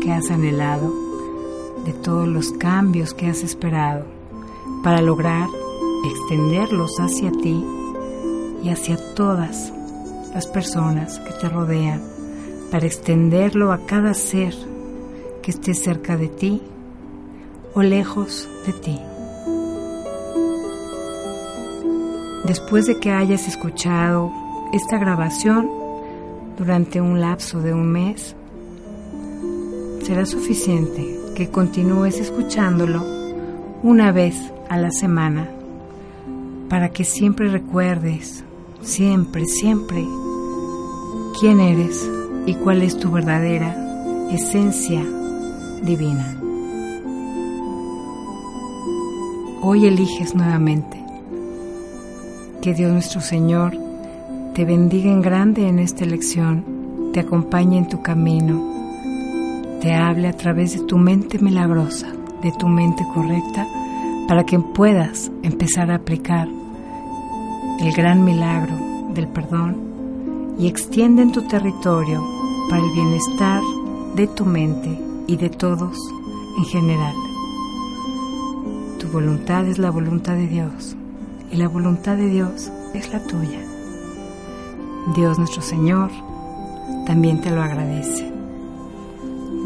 que 0.01 0.13
has 0.13 0.31
anhelado, 0.31 0.93
de 1.85 1.93
todos 1.93 2.27
los 2.27 2.53
cambios 2.53 3.15
que 3.15 3.27
has 3.27 3.43
esperado, 3.43 4.05
para 4.83 5.01
lograr 5.01 5.49
extenderlos 6.05 6.99
hacia 6.99 7.31
ti 7.31 7.65
y 8.63 8.71
hacia 8.71 8.97
todas 9.15 9.73
las 10.35 10.47
personas 10.47 11.19
que 11.21 11.33
te 11.35 11.49
rodean, 11.49 12.03
para 12.71 12.87
extenderlo 12.87 13.73
a 13.73 13.87
cada 13.87 14.15
ser 14.15 14.55
que 15.43 15.51
esté 15.51 15.75
cerca 15.75 16.17
de 16.17 16.29
ti 16.29 16.63
o 17.75 17.83
lejos 17.83 18.49
de 18.67 18.73
ti. 18.73 19.01
Después 22.45 22.87
de 22.87 22.99
que 22.99 23.11
hayas 23.11 23.47
escuchado 23.47 24.33
esta 24.73 24.99
grabación, 24.99 25.81
durante 26.61 27.01
un 27.01 27.21
lapso 27.21 27.61
de 27.63 27.73
un 27.73 27.91
mes, 27.91 28.37
será 30.03 30.27
suficiente 30.27 31.19
que 31.35 31.49
continúes 31.49 32.19
escuchándolo 32.19 33.05
una 33.83 34.13
vez 34.13 34.37
a 34.69 34.77
la 34.77 34.91
semana 34.91 35.49
para 36.69 36.91
que 36.91 37.05
siempre 37.05 37.49
recuerdes, 37.49 38.45
siempre, 38.83 39.45
siempre, 39.47 40.07
quién 41.41 41.61
eres 41.61 42.09
y 42.47 42.55
cuál 42.55 42.83
es 42.83 42.99
tu 42.99 43.11
verdadera 43.11 43.77
esencia 44.31 45.05
divina. 45.83 46.37
Hoy 49.63 49.87
eliges 49.87 50.35
nuevamente. 50.35 50.99
Que 52.63 52.75
Dios 52.75 52.93
nuestro 52.93 53.21
Señor 53.21 53.77
te 54.55 54.65
bendiga 54.65 55.11
en 55.11 55.23
grande 55.23 55.69
en 55.69 55.79
esta 55.79 56.05
elección, 56.05 57.11
te 57.13 57.21
acompañe 57.21 57.79
en 57.79 57.89
tu 57.89 58.03
camino, 58.03 58.80
te 59.81 59.95
hable 59.95 60.29
a 60.29 60.37
través 60.37 60.79
de 60.79 60.85
tu 60.85 60.99
mente 60.99 61.39
milagrosa, 61.39 62.09
de 62.43 62.53
tu 62.53 62.69
mente 62.69 63.05
correcta, 63.15 63.67
para 64.29 64.45
que 64.45 64.59
puedas 64.59 65.31
empezar 65.43 65.91
a 65.91 65.97
aplicar 65.97 66.49
el 67.81 67.93
gran 67.93 68.25
milagro 68.25 68.75
del 69.15 69.27
perdón 69.29 70.55
y 70.59 70.69
extiende 70.69 71.23
en 71.23 71.33
tu 71.33 71.43
territorio 71.49 72.23
para 72.69 72.85
el 72.85 72.93
bienestar 72.93 73.63
de 74.15 74.27
tu 74.27 74.45
mente 74.45 74.99
y 75.27 75.37
de 75.37 75.49
todos 75.49 75.99
en 76.59 76.65
general. 76.65 77.15
Tu 78.99 79.09
voluntad 79.09 79.67
es 79.67 79.79
la 79.79 79.91
voluntad 79.91 80.35
de 80.35 80.47
Dios 80.47 80.95
y 81.51 81.57
la 81.57 81.69
voluntad 81.69 82.17
de 82.17 82.29
Dios 82.29 82.71
es 82.93 83.13
la 83.13 83.21
tuya. 83.21 83.61
Dios 85.15 85.39
nuestro 85.39 85.63
Señor 85.63 86.11
también 87.07 87.41
te 87.41 87.51
lo 87.51 87.63
agradece. 87.63 88.40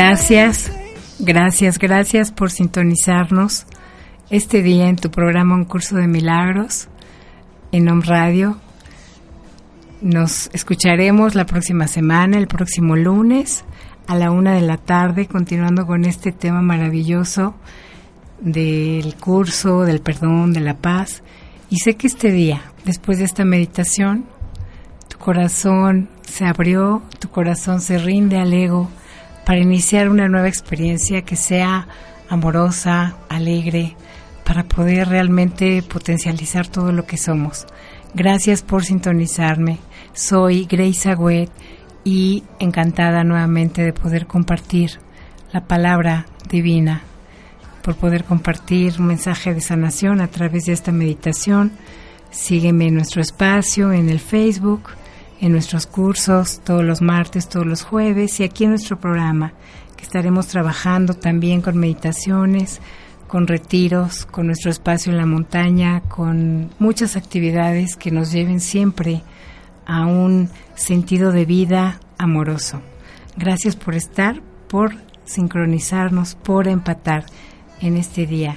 Gracias, 0.00 0.70
gracias, 1.18 1.76
gracias 1.76 2.30
por 2.30 2.52
sintonizarnos 2.52 3.66
este 4.30 4.62
día 4.62 4.88
en 4.88 4.94
tu 4.94 5.10
programa 5.10 5.56
Un 5.56 5.64
Curso 5.64 5.96
de 5.96 6.06
Milagros 6.06 6.86
en 7.72 7.88
Home 7.88 8.04
Radio. 8.06 8.58
Nos 10.00 10.50
escucharemos 10.52 11.34
la 11.34 11.46
próxima 11.46 11.88
semana, 11.88 12.38
el 12.38 12.46
próximo 12.46 12.94
lunes 12.94 13.64
a 14.06 14.14
la 14.14 14.30
una 14.30 14.54
de 14.54 14.60
la 14.60 14.76
tarde, 14.76 15.26
continuando 15.26 15.84
con 15.84 16.04
este 16.04 16.30
tema 16.30 16.62
maravilloso 16.62 17.56
del 18.40 19.16
curso, 19.16 19.80
del 19.80 20.00
perdón, 20.00 20.52
de 20.52 20.60
la 20.60 20.76
paz. 20.76 21.24
Y 21.70 21.78
sé 21.78 21.96
que 21.96 22.06
este 22.06 22.30
día, 22.30 22.62
después 22.84 23.18
de 23.18 23.24
esta 23.24 23.44
meditación, 23.44 24.26
tu 25.08 25.18
corazón 25.18 26.08
se 26.22 26.44
abrió, 26.44 27.02
tu 27.18 27.30
corazón 27.30 27.80
se 27.80 27.98
rinde 27.98 28.38
al 28.38 28.52
ego 28.52 28.88
para 29.48 29.60
iniciar 29.60 30.10
una 30.10 30.28
nueva 30.28 30.46
experiencia 30.46 31.22
que 31.22 31.34
sea 31.34 31.88
amorosa, 32.28 33.16
alegre, 33.30 33.96
para 34.44 34.64
poder 34.64 35.08
realmente 35.08 35.82
potencializar 35.82 36.68
todo 36.68 36.92
lo 36.92 37.06
que 37.06 37.16
somos. 37.16 37.66
Gracias 38.12 38.60
por 38.60 38.84
sintonizarme. 38.84 39.78
Soy 40.12 40.66
Grace 40.66 41.08
Agüet 41.08 41.48
y 42.04 42.44
encantada 42.58 43.24
nuevamente 43.24 43.80
de 43.80 43.94
poder 43.94 44.26
compartir 44.26 45.00
la 45.50 45.64
palabra 45.64 46.26
divina, 46.50 47.00
por 47.80 47.96
poder 47.96 48.24
compartir 48.24 48.96
un 48.98 49.06
mensaje 49.06 49.54
de 49.54 49.62
sanación 49.62 50.20
a 50.20 50.28
través 50.28 50.66
de 50.66 50.74
esta 50.74 50.92
meditación. 50.92 51.72
Sígueme 52.30 52.88
en 52.88 52.96
nuestro 52.96 53.22
espacio, 53.22 53.94
en 53.94 54.10
el 54.10 54.20
Facebook, 54.20 54.90
en 55.40 55.52
nuestros 55.52 55.86
cursos, 55.86 56.60
todos 56.64 56.84
los 56.84 57.00
martes, 57.00 57.48
todos 57.48 57.66
los 57.66 57.82
jueves 57.82 58.40
y 58.40 58.44
aquí 58.44 58.64
en 58.64 58.70
nuestro 58.70 58.98
programa, 58.98 59.52
que 59.96 60.04
estaremos 60.04 60.46
trabajando 60.48 61.14
también 61.14 61.60
con 61.60 61.76
meditaciones, 61.76 62.80
con 63.28 63.46
retiros, 63.46 64.26
con 64.26 64.46
nuestro 64.46 64.70
espacio 64.70 65.12
en 65.12 65.18
la 65.18 65.26
montaña, 65.26 66.00
con 66.00 66.70
muchas 66.78 67.16
actividades 67.16 67.96
que 67.96 68.10
nos 68.10 68.32
lleven 68.32 68.60
siempre 68.60 69.22
a 69.86 70.06
un 70.06 70.50
sentido 70.74 71.30
de 71.30 71.44
vida 71.44 72.00
amoroso. 72.16 72.80
Gracias 73.36 73.76
por 73.76 73.94
estar, 73.94 74.42
por 74.68 74.94
sincronizarnos, 75.24 76.34
por 76.34 76.68
empatar 76.68 77.24
en 77.80 77.96
este 77.96 78.26
día. 78.26 78.56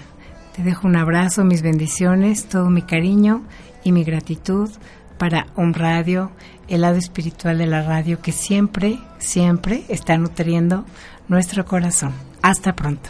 Te 0.55 0.63
dejo 0.63 0.87
un 0.87 0.95
abrazo, 0.95 1.43
mis 1.43 1.61
bendiciones, 1.61 2.45
todo 2.45 2.69
mi 2.69 2.81
cariño 2.81 3.43
y 3.83 3.91
mi 3.91 4.03
gratitud 4.03 4.69
para 5.17 5.47
un 5.55 5.73
Radio, 5.73 6.31
el 6.71 6.81
lado 6.81 6.97
espiritual 6.97 7.57
de 7.57 7.67
la 7.67 7.83
radio 7.83 8.21
que 8.21 8.31
siempre, 8.31 8.99
siempre 9.19 9.83
está 9.89 10.17
nutriendo 10.17 10.85
nuestro 11.27 11.65
corazón. 11.65 12.13
Hasta 12.41 12.73
pronto. 12.73 13.09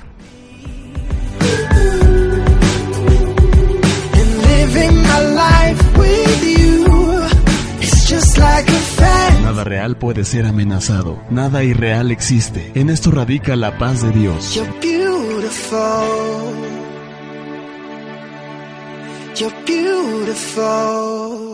Nada 9.44 9.64
real 9.64 9.98
puede 9.98 10.26
ser 10.26 10.46
amenazado, 10.46 11.22
nada 11.30 11.64
irreal 11.64 12.12
existe. 12.12 12.72
En 12.76 12.90
esto 12.90 13.12
radica 13.12 13.56
la 13.56 13.78
paz 13.78 14.02
de 14.02 14.12
Dios. 14.12 14.56
You're 14.56 14.72
beautiful. 14.82 15.80
You're 19.36 19.56
beautiful. 19.66 21.51